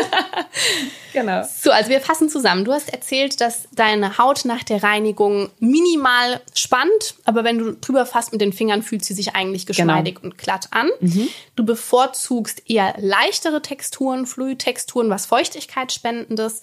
genau. 1.12 1.42
So, 1.42 1.70
also 1.70 1.90
wir 1.90 2.00
fassen 2.00 2.30
zusammen. 2.30 2.64
Du 2.64 2.72
hast 2.72 2.92
erzählt, 2.92 3.40
dass 3.40 3.68
deine 3.72 4.16
Haut 4.16 4.46
nach 4.46 4.62
der 4.62 4.82
Reinigung 4.82 5.50
minimal 5.58 6.40
spannt, 6.54 7.16
aber 7.24 7.44
wenn 7.44 7.58
du 7.58 7.72
drüber 7.72 8.06
fasst 8.06 8.32
mit 8.32 8.40
den 8.40 8.52
Fingern, 8.54 8.82
fühlt 8.82 9.04
sie 9.04 9.14
sich 9.14 9.34
eigentlich 9.34 9.66
genau. 9.66 9.76
geschmeidig 9.76 10.14
genau. 10.16 10.26
und 10.26 10.38
glatt 10.38 10.68
an. 10.70 10.88
Mhm. 11.00 11.28
Du 11.54 11.66
bevorzugst 11.66 12.62
eher 12.70 12.94
leichtere 12.98 13.60
Texturen, 13.60 14.26
Fluidtexturen, 14.26 15.10
was 15.10 15.26
Feuchtigkeit 15.26 15.92
spendendes 15.92 16.62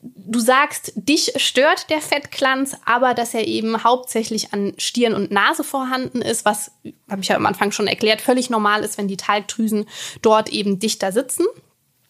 du 0.00 0.38
sagst, 0.38 0.92
dich 0.94 1.32
stört 1.36 1.90
der 1.90 2.00
Fettglanz, 2.00 2.76
aber 2.84 3.14
dass 3.14 3.34
er 3.34 3.46
eben 3.46 3.82
hauptsächlich 3.82 4.52
an 4.52 4.74
Stirn 4.78 5.14
und 5.14 5.30
Nase 5.30 5.64
vorhanden 5.64 6.22
ist, 6.22 6.44
was, 6.44 6.70
habe 7.10 7.22
ich 7.22 7.28
ja 7.28 7.36
am 7.36 7.46
Anfang 7.46 7.72
schon 7.72 7.88
erklärt, 7.88 8.20
völlig 8.20 8.48
normal 8.50 8.84
ist, 8.84 8.98
wenn 8.98 9.08
die 9.08 9.16
Talgdrüsen 9.16 9.86
dort 10.22 10.50
eben 10.50 10.78
dichter 10.78 11.12
sitzen. 11.12 11.46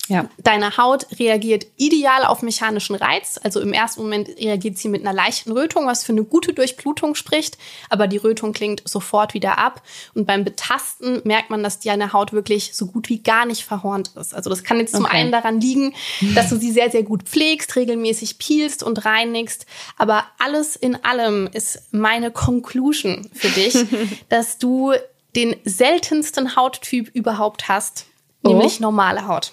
Ja. 0.09 0.29
Deine 0.39 0.77
Haut 0.77 1.07
reagiert 1.19 1.67
ideal 1.77 2.25
auf 2.25 2.43
mechanischen 2.43 2.97
Reiz. 2.97 3.39
Also 3.43 3.61
im 3.61 3.73
ersten 3.73 4.03
Moment 4.03 4.29
reagiert 4.29 4.79
sie 4.79 4.89
mit 4.89 5.03
einer 5.03 5.13
leichten 5.13 5.53
Rötung, 5.53 5.87
was 5.87 6.05
für 6.05 6.13
eine 6.13 6.25
gute 6.25 6.53
Durchblutung 6.53 7.15
spricht. 7.15 7.59
Aber 7.91 8.07
die 8.07 8.17
Rötung 8.17 8.53
klingt 8.53 8.83
sofort 8.89 9.35
wieder 9.35 9.59
ab. 9.59 9.83
Und 10.15 10.27
beim 10.27 10.45
Betasten 10.45 11.21
merkt 11.25 11.51
man, 11.51 11.63
dass 11.63 11.81
deine 11.81 12.13
Haut 12.13 12.33
wirklich 12.33 12.75
so 12.75 12.87
gut 12.87 13.09
wie 13.09 13.23
gar 13.23 13.45
nicht 13.45 13.65
verhornt 13.65 14.13
ist. 14.17 14.35
Also 14.35 14.51
das 14.51 14.65
kann 14.65 14.79
jetzt 14.79 14.95
okay. 14.95 15.05
zum 15.05 15.07
einen 15.07 15.31
daran 15.31 15.61
liegen, 15.61 15.95
dass 16.35 16.49
du 16.49 16.57
sie 16.57 16.73
sehr, 16.73 16.91
sehr 16.91 17.03
gut 17.03 17.25
pflegst, 17.25 17.77
regelmäßig 17.77 18.39
peelst 18.39 18.83
und 18.83 19.05
reinigst. 19.05 19.67
Aber 19.99 20.25
alles 20.39 20.75
in 20.75 21.05
allem 21.05 21.49
ist 21.53 21.83
meine 21.93 22.31
Conclusion 22.31 23.29
für 23.35 23.49
dich, 23.49 23.77
dass 24.29 24.59
du 24.59 24.95
den 25.37 25.57
seltensten 25.65 26.57
Hauttyp 26.57 27.15
überhaupt 27.15 27.69
hast, 27.69 28.07
oh. 28.43 28.49
nämlich 28.49 28.81
normale 28.81 29.29
Haut. 29.29 29.53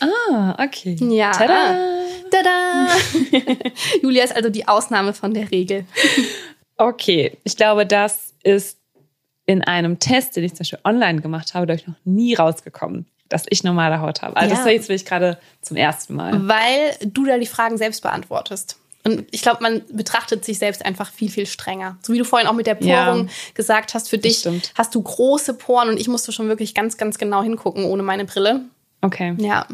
Ah, 0.00 0.56
okay. 0.64 0.96
Ja. 1.00 1.32
Tada! 1.32 1.76
Tada! 2.30 2.88
Julia 4.02 4.24
ist 4.24 4.34
also 4.36 4.50
die 4.50 4.66
Ausnahme 4.68 5.12
von 5.14 5.32
der 5.34 5.50
Regel. 5.50 5.84
okay, 6.76 7.36
ich 7.44 7.56
glaube, 7.56 7.86
das 7.86 8.34
ist 8.42 8.78
in 9.46 9.64
einem 9.64 9.98
Test, 9.98 10.36
den 10.36 10.44
ich 10.44 10.52
zum 10.52 10.58
Beispiel 10.60 10.78
online 10.84 11.20
gemacht 11.20 11.54
habe, 11.54 11.72
ich 11.74 11.86
noch 11.86 11.94
nie 12.04 12.34
rausgekommen. 12.34 13.06
dass 13.30 13.44
ich 13.50 13.62
normale 13.62 14.00
Haut 14.00 14.22
habe. 14.22 14.34
Also 14.38 14.54
Ja. 14.54 14.56
das 14.56 14.66
ich 14.66 14.72
jetzt 14.72 14.88
wirklich 14.88 15.04
gerade 15.04 15.38
zum 15.60 15.76
ersten 15.76 16.14
Mal. 16.14 16.48
Weil 16.48 16.96
du 17.04 17.26
da 17.26 17.36
die 17.36 17.44
Fragen 17.44 17.76
selbst 17.76 18.00
beantwortest. 18.00 18.78
Und 19.04 19.26
ich 19.32 19.42
glaube, 19.42 19.62
man 19.62 19.82
betrachtet 19.92 20.46
sich 20.46 20.58
selbst 20.58 20.82
einfach 20.82 21.12
viel, 21.12 21.28
viel 21.30 21.44
strenger. 21.44 21.98
So 22.00 22.14
wie 22.14 22.18
du 22.18 22.24
vorhin 22.24 22.48
auch 22.48 22.54
mit 22.54 22.66
der 22.66 22.74
Porung 22.76 22.88
Ja. 23.26 23.32
gesagt 23.52 23.92
hast, 23.92 24.08
für 24.08 24.16
dich 24.16 24.38
stimmt. 24.38 24.72
hast 24.76 24.94
du 24.94 25.02
große 25.02 25.52
Poren 25.52 25.90
und 25.90 26.00
ich 26.00 26.08
musste 26.08 26.32
schon 26.32 26.48
wirklich 26.48 26.74
ganz, 26.74 26.96
ganz 26.96 27.18
genau 27.18 27.42
hingucken 27.42 27.84
ohne 27.84 28.02
meine 28.02 28.24
Brille. 28.24 28.62
Okay. 29.02 29.34
Ja. 29.38 29.66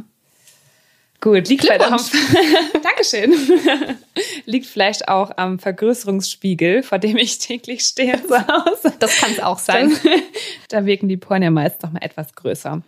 Gut, 1.24 1.48
liegt 1.48 1.64
vielleicht 1.64 1.90
auch. 1.90 2.02
Dankeschön. 2.82 3.32
liegt 4.44 4.66
vielleicht 4.66 5.08
auch 5.08 5.30
am 5.38 5.58
Vergrößerungsspiegel, 5.58 6.82
vor 6.82 6.98
dem 6.98 7.16
ich 7.16 7.38
täglich 7.38 7.80
stehe 7.80 8.22
zu 8.22 8.46
Hause. 8.46 8.92
Das 8.98 9.16
kann 9.16 9.32
es 9.32 9.40
auch 9.40 9.58
sein. 9.58 9.90
da 10.68 10.84
wirken 10.84 11.08
die 11.08 11.16
Poren 11.16 11.42
ja 11.42 11.50
meist 11.50 11.82
noch 11.82 11.92
mal 11.92 12.02
etwas 12.02 12.34
größer. 12.34 12.82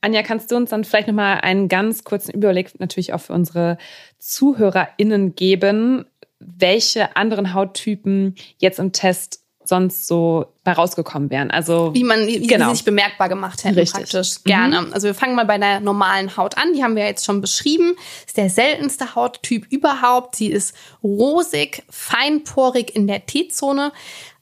Anja, 0.00 0.22
kannst 0.22 0.50
du 0.50 0.56
uns 0.56 0.70
dann 0.70 0.82
vielleicht 0.82 1.08
noch 1.08 1.14
mal 1.14 1.40
einen 1.40 1.68
ganz 1.68 2.04
kurzen 2.04 2.32
Überblick 2.32 2.80
natürlich 2.80 3.12
auch 3.12 3.20
für 3.20 3.34
unsere 3.34 3.76
ZuhörerInnen 4.18 5.34
geben, 5.34 6.06
welche 6.38 7.16
anderen 7.18 7.52
Hauttypen 7.52 8.36
jetzt 8.56 8.78
im 8.78 8.92
Test 8.92 9.44
sonst 9.68 10.06
so 10.06 10.46
bei 10.64 10.72
rausgekommen 10.72 11.30
wären? 11.30 11.50
Also 11.50 11.94
Wie 11.94 12.04
man 12.04 12.26
wie 12.26 12.46
Genau. 12.46 12.70
sie 12.70 12.76
sich 12.76 12.84
bemerkbar 12.84 13.28
gemacht 13.28 13.64
hätten 13.64 13.74
Richtig. 13.78 14.00
praktisch. 14.10 14.42
Gerne. 14.44 14.86
Also 14.92 15.06
wir 15.06 15.14
fangen 15.14 15.34
mal 15.34 15.44
bei 15.46 15.58
der 15.58 15.80
normalen 15.80 16.36
Haut 16.36 16.56
an. 16.58 16.72
Die 16.74 16.82
haben 16.82 16.96
wir 16.96 17.04
jetzt 17.06 17.24
schon 17.24 17.40
beschrieben. 17.40 17.94
Ist 18.26 18.36
der 18.36 18.50
seltenste 18.50 19.14
Hauttyp 19.14 19.66
überhaupt. 19.70 20.36
Sie 20.36 20.48
ist 20.48 20.74
rosig, 21.02 21.82
feinporig 21.90 22.94
in 22.94 23.06
der 23.06 23.24
T-Zone, 23.26 23.92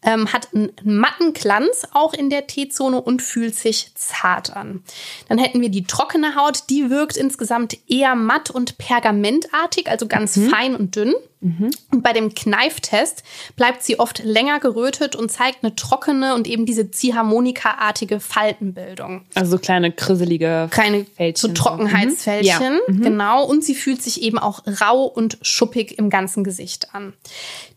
ähm, 0.02 0.32
hat 0.32 0.48
einen 0.54 0.72
matten 0.84 1.32
Glanz 1.32 1.86
auch 1.92 2.12
in 2.14 2.30
der 2.30 2.46
T-Zone 2.46 3.00
und 3.00 3.22
fühlt 3.22 3.54
sich 3.56 3.90
zart 3.94 4.54
an. 4.56 4.82
Dann 5.28 5.38
hätten 5.38 5.60
wir 5.60 5.68
die 5.68 5.84
trockene 5.84 6.36
Haut. 6.36 6.64
Die 6.70 6.90
wirkt 6.90 7.16
insgesamt 7.16 7.76
eher 7.88 8.14
matt 8.14 8.50
und 8.50 8.78
pergamentartig, 8.78 9.88
also 9.88 10.06
ganz 10.06 10.38
fein 10.50 10.76
und 10.76 10.94
dünn. 10.96 11.14
Und 11.40 12.02
bei 12.02 12.12
dem 12.12 12.34
Kneiftest 12.34 13.22
bleibt 13.56 13.82
sie 13.84 13.98
oft 14.00 14.20
länger 14.24 14.58
gerötet 14.58 15.14
und 15.14 15.30
zeigt 15.30 15.62
eine 15.62 15.76
trockene 15.76 16.34
und 16.34 16.48
eben 16.48 16.66
diese 16.66 16.90
Ziehharmonika-artige 16.90 18.20
Faltenbildung. 18.20 19.26
also 19.34 19.52
so 19.52 19.58
kleine 19.58 19.92
krisselige 19.92 20.68
Keine 20.70 21.04
Fältchen. 21.04 21.54
so 21.54 21.54
Trockenheitsfältchen, 21.54 22.80
Mhm. 22.88 23.02
genau. 23.02 23.44
Und 23.44 23.62
sie 23.64 23.74
fühlt 23.74 24.02
sich 24.02 24.22
eben 24.22 24.38
auch 24.38 24.62
rau 24.80 25.04
und 25.04 25.38
schuppig 25.42 25.98
im 25.98 26.10
ganzen 26.10 26.42
Gesicht 26.42 26.94
an. 26.94 27.12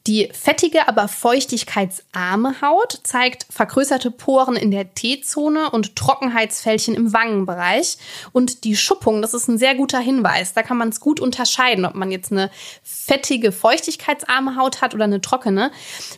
Die 0.07 0.29
fettige, 0.31 0.87
aber 0.87 1.07
feuchtigkeitsarme 1.07 2.61
Haut 2.61 2.99
zeigt 3.03 3.45
vergrößerte 3.49 4.09
Poren 4.11 4.55
in 4.55 4.71
der 4.71 4.93
T-Zone 4.93 5.69
und 5.69 5.95
Trockenheitsfältchen 5.95 6.95
im 6.95 7.13
Wangenbereich. 7.13 7.97
Und 8.31 8.63
die 8.63 8.75
Schuppung, 8.75 9.21
das 9.21 9.33
ist 9.33 9.47
ein 9.49 9.57
sehr 9.57 9.75
guter 9.75 9.99
Hinweis. 9.99 10.53
Da 10.53 10.63
kann 10.63 10.77
man 10.77 10.89
es 10.89 10.99
gut 10.99 11.19
unterscheiden, 11.19 11.85
ob 11.85 11.95
man 11.95 12.11
jetzt 12.11 12.31
eine 12.31 12.49
fettige, 12.81 13.48
feuchtigkeitsarme 13.51 14.55
Haut 14.55 14.81
hat 14.81 14.93
oder 14.93 15.05
eine 15.05 15.21
trockene. 15.21 15.71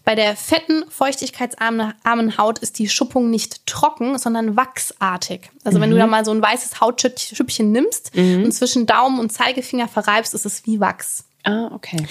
Bei 0.06 0.16
der 0.16 0.36
fetten, 0.36 0.84
feuchtigkeitsarmen 0.90 1.94
armen 2.04 2.38
Haut 2.38 2.60
ist 2.60 2.80
die 2.80 2.90
Schuppung 2.90 3.30
nicht 3.30 3.66
trocken, 3.66 4.18
sondern 4.18 4.56
wachsartig. 4.56 5.50
Also 5.64 5.80
wenn 5.80 5.92
du 5.92 5.98
da 5.98 6.08
mal 6.08 6.26
so 6.26 6.32
ein 6.32 6.42
weißes 6.42 6.82
Hautschüppchen 6.82 7.72
nimmst 7.72 8.12
und 8.16 8.52
zwischen 8.52 8.86
Daumen 8.86 9.20
und 9.20 9.32
Zeigefinger 9.32 9.88
verreibst, 9.88 10.34
ist 10.34 10.46
es 10.46 10.66
wie 10.66 10.80
Wachs. 10.80 11.26
Ah, 11.44 11.72
okay. 11.74 12.06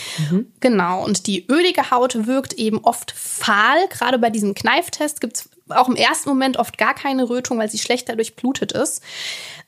Genau, 0.59 1.05
und 1.05 1.27
die 1.27 1.47
ölige 1.47 1.91
Haut 1.91 2.27
wirkt 2.27 2.55
eben 2.55 2.79
oft 2.79 3.13
fahl. 3.13 3.79
Gerade 3.89 4.19
bei 4.19 4.31
diesem 4.31 4.55
Kneiftest 4.55 5.21
gibt 5.21 5.37
es 5.37 5.49
auch 5.73 5.89
im 5.89 5.97
ersten 5.97 6.29
Moment 6.29 6.57
oft 6.57 6.79
gar 6.79 6.95
keine 6.95 7.29
Rötung, 7.29 7.59
weil 7.59 7.71
sie 7.71 7.79
schlechter 7.79 8.17
durchblutet 8.17 8.73
ist. 8.73 9.03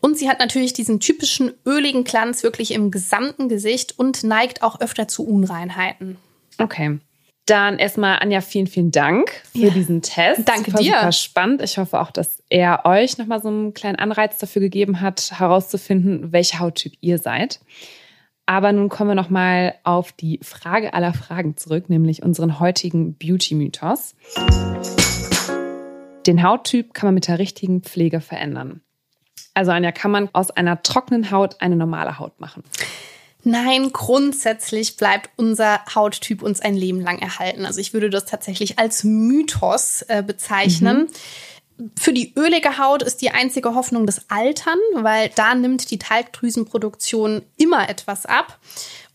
Und 0.01 0.19
sie 0.19 0.29
hat 0.29 0.39
natürlich 0.39 0.73
diesen 0.73 1.01
typischen 1.01 1.53
öligen 1.67 2.05
Glanz 2.05 2.43
wirklich 2.43 2.73
im 2.73 2.91
gesamten 2.91 3.49
Gesicht 3.49 3.99
und 3.99 4.25
neigt 4.25 4.63
auch 4.63 4.81
öfter 4.81 5.09
zu 5.09 5.27
Unreinheiten. 5.27 6.17
Okay. 6.59 6.99
Dann 7.47 7.79
erstmal, 7.79 8.21
Anja, 8.21 8.41
vielen, 8.41 8.69
vielen 8.69 8.93
Dank 8.93 9.33
für 9.53 9.59
Ja. 9.59 9.71
diesen 9.71 10.01
Test. 10.01 10.49
Danke 10.49 10.71
super, 10.71 10.83
dir. 10.83 10.95
Super 10.95 11.13
spannend. 11.13 11.63
Ich 11.63 11.77
hoffe 11.77 12.01
auch, 12.01 12.13
dass 12.13 12.43
er 12.49 12.85
euch 12.85 13.19
nochmal 13.19 13.43
so 13.43 13.49
einen 13.49 13.75
kleinen 13.75 13.97
Anreiz 13.97 14.39
dafür 14.39 14.63
gegeben 14.63 15.01
hat, 15.01 15.33
herauszufinden, 15.39 16.33
welcher 16.33 16.61
Hauttyp 16.61 16.93
ihr 17.01 17.19
seid. 17.19 17.61
Aber 18.47 18.73
nun 18.73 18.89
kommen 18.89 19.11
wir 19.11 19.15
nochmal 19.15 19.75
auf 19.83 20.13
die 20.13 20.39
Frage 20.43 20.95
aller 20.95 21.15
Fragen 21.15 21.57
zurück, 21.57 21.89
nämlich 21.89 22.23
unseren 22.23 22.61
heutigen 22.61 23.15
Beauty-Mythos. 23.15 24.15
Den 26.27 26.43
Hauttyp 26.43 26.95
kann 26.95 27.09
man 27.09 27.15
mit 27.15 27.29
der 27.29 27.39
richtigen 27.39 27.83
Pflege 27.83 28.21
verändern. 28.21 28.81
Also 29.55 29.71
Anja, 29.71 29.93
kann 29.93 30.11
man 30.11 30.29
aus 30.33 30.51
einer 30.51 30.83
trockenen 30.83 31.31
Haut 31.31 31.61
eine 31.61 31.77
normale 31.77 32.19
Haut 32.19 32.41
machen? 32.41 32.63
Nein, 33.45 33.91
grundsätzlich 33.93 34.97
bleibt 34.97 35.31
unser 35.37 35.81
Hauttyp 35.95 36.43
uns 36.43 36.61
ein 36.61 36.75
Leben 36.75 37.01
lang 37.01 37.19
erhalten. 37.19 37.67
Also 37.67 37.81
ich 37.81 37.93
würde 37.93 38.09
das 38.09 38.25
tatsächlich 38.25 38.79
als 38.79 39.03
Mythos 39.03 40.03
äh, 40.09 40.23
bezeichnen. 40.25 41.09
Für 41.99 42.13
die 42.13 42.33
ölige 42.37 42.79
Haut 42.79 43.03
ist 43.03 43.23
die 43.23 43.31
einzige 43.31 43.75
Hoffnung 43.75 44.07
das 44.07 44.31
Altern, 44.31 44.79
weil 44.95 45.31
da 45.35 45.55
nimmt 45.55 45.91
die 45.91 45.99
Talgdrüsenproduktion 45.99 47.43
immer 47.57 47.89
etwas 47.89 48.27
ab. 48.27 48.59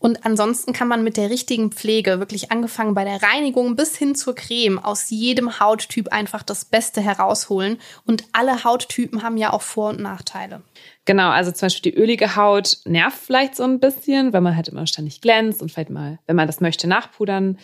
Und 0.00 0.24
ansonsten 0.24 0.72
kann 0.72 0.86
man 0.86 1.02
mit 1.02 1.16
der 1.16 1.28
richtigen 1.28 1.72
Pflege, 1.72 2.20
wirklich 2.20 2.52
angefangen 2.52 2.94
bei 2.94 3.04
der 3.04 3.22
Reinigung 3.22 3.74
bis 3.74 3.96
hin 3.96 4.14
zur 4.14 4.34
Creme, 4.34 4.78
aus 4.78 5.10
jedem 5.10 5.58
Hauttyp 5.58 6.12
einfach 6.12 6.42
das 6.42 6.64
Beste 6.64 7.00
herausholen. 7.00 7.78
Und 8.06 8.24
alle 8.32 8.62
Hauttypen 8.62 9.22
haben 9.22 9.36
ja 9.36 9.52
auch 9.52 9.62
Vor- 9.62 9.90
und 9.90 10.00
Nachteile. 10.00 10.62
Genau, 11.04 11.30
also 11.30 11.50
zum 11.50 11.66
Beispiel 11.66 11.92
die 11.92 11.98
ölige 11.98 12.36
Haut 12.36 12.78
nervt 12.84 13.18
vielleicht 13.18 13.56
so 13.56 13.64
ein 13.64 13.80
bisschen, 13.80 14.32
weil 14.32 14.40
man 14.40 14.54
halt 14.54 14.68
immer 14.68 14.86
ständig 14.86 15.20
glänzt 15.20 15.62
und 15.62 15.72
vielleicht 15.72 15.90
mal, 15.90 16.18
wenn 16.26 16.36
man 16.36 16.46
das 16.46 16.60
möchte, 16.60 16.86
nachpudern 16.86 17.58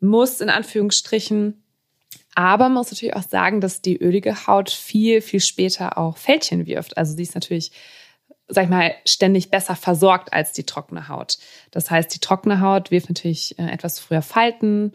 muss, 0.00 0.40
in 0.40 0.50
Anführungsstrichen. 0.50 1.63
Aber 2.34 2.64
man 2.64 2.74
muss 2.74 2.90
natürlich 2.90 3.16
auch 3.16 3.22
sagen, 3.22 3.60
dass 3.60 3.82
die 3.82 3.96
ölige 3.96 4.46
Haut 4.46 4.70
viel, 4.70 5.20
viel 5.20 5.40
später 5.40 5.98
auch 5.98 6.16
Fältchen 6.16 6.66
wirft. 6.66 6.96
Also 6.96 7.14
sie 7.14 7.22
ist 7.22 7.34
natürlich, 7.34 7.72
sag 8.48 8.64
ich 8.64 8.70
mal, 8.70 8.94
ständig 9.04 9.50
besser 9.50 9.76
versorgt 9.76 10.32
als 10.32 10.52
die 10.52 10.64
trockene 10.64 11.08
Haut. 11.08 11.38
Das 11.70 11.90
heißt, 11.90 12.14
die 12.14 12.20
trockene 12.20 12.60
Haut 12.60 12.90
wirft 12.90 13.08
natürlich 13.08 13.58
äh, 13.58 13.70
etwas 13.70 13.98
früher 13.98 14.22
Falten 14.22 14.92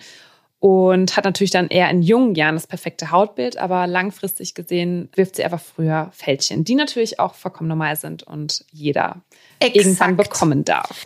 und 0.59 1.15
hat 1.15 1.23
natürlich 1.23 1.51
dann 1.51 1.69
eher 1.69 1.89
in 1.89 2.01
jungen 2.01 2.35
Jahren 2.35 2.55
das 2.55 2.67
perfekte 2.67 3.11
Hautbild, 3.11 3.57
aber 3.57 3.87
langfristig 3.87 4.55
gesehen 4.55 5.09
wirft 5.15 5.37
sie 5.37 5.43
einfach 5.43 5.61
früher 5.61 6.09
Fältchen, 6.11 6.65
die 6.65 6.75
natürlich 6.75 7.19
auch 7.19 7.33
vollkommen 7.33 7.69
normal 7.69 7.95
sind 7.95 8.23
und 8.23 8.65
jeder 8.71 9.21
irgendwann 9.61 10.15
Exakt. 10.15 10.17
bekommen 10.17 10.65
darf. 10.65 11.05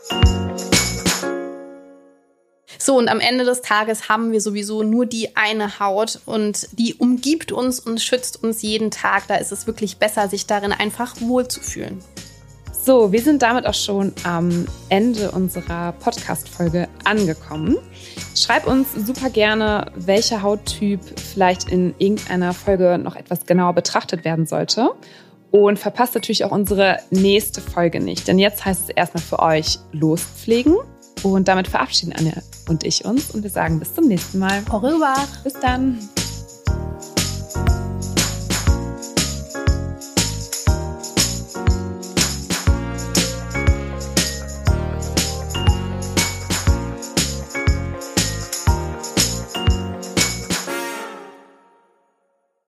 So, 2.86 2.98
und 2.98 3.08
am 3.08 3.22
Ende 3.22 3.46
des 3.46 3.62
Tages 3.62 4.10
haben 4.10 4.34
wir 4.34 4.42
sowieso 4.42 4.84
nur 4.84 5.06
die 5.06 5.38
eine 5.38 5.80
Haut 5.80 6.20
und 6.26 6.68
die 6.74 6.96
umgibt 6.96 7.54
uns 7.54 7.80
und 7.80 8.02
schützt 8.02 8.44
uns 8.44 8.62
jeden 8.62 8.92
Tag. 8.92 9.26
Da 9.28 9.36
ist 9.36 9.54
es 9.54 9.68
wirklich 9.68 10.00
besser, 10.00 10.28
sich 10.28 10.48
darin 10.48 10.74
einfach 10.74 11.16
wohlzufühlen. 11.22 12.00
So, 12.74 13.14
wir 13.14 13.22
sind 13.22 13.42
damit 13.42 13.66
auch 13.68 13.74
schon 13.74 14.12
am 14.26 14.66
Ende 14.90 15.32
unserer 15.32 15.94
Podcast-Folge 15.94 16.90
angekommen. 17.06 17.78
Schreib 18.36 18.68
uns 18.68 18.90
super 18.92 19.30
gerne, 19.30 19.90
welcher 19.96 20.42
Hauttyp 20.42 21.00
vielleicht 21.18 21.72
in 21.72 21.96
irgendeiner 22.00 22.54
Folge 22.54 22.98
noch 22.98 23.16
etwas 23.16 23.46
genauer 23.46 23.76
betrachtet 23.76 24.26
werden 24.26 24.46
sollte. 24.46 24.90
Und 25.52 25.80
verpasst 25.80 26.16
natürlich 26.16 26.44
auch 26.44 26.52
unsere 26.52 26.98
nächste 27.12 27.62
Folge 27.62 28.02
nicht, 28.02 28.28
denn 28.28 28.40
jetzt 28.40 28.66
heißt 28.66 28.82
es 28.82 28.90
erstmal 28.90 29.24
für 29.24 29.40
euch 29.40 29.80
lospflegen. 29.94 30.76
Und 31.24 31.48
damit 31.48 31.68
verabschieden 31.68 32.14
Anja 32.14 32.34
und 32.68 32.84
ich 32.84 33.06
uns 33.06 33.32
und 33.32 33.44
wir 33.44 33.50
sagen 33.50 33.80
bis 33.80 33.96
zum 33.96 34.08
nächsten 34.08 34.40
Mal. 34.40 34.64
Au 34.70 34.78
revoir. 34.78 35.28
Bis 35.44 35.54
dann. 35.54 35.98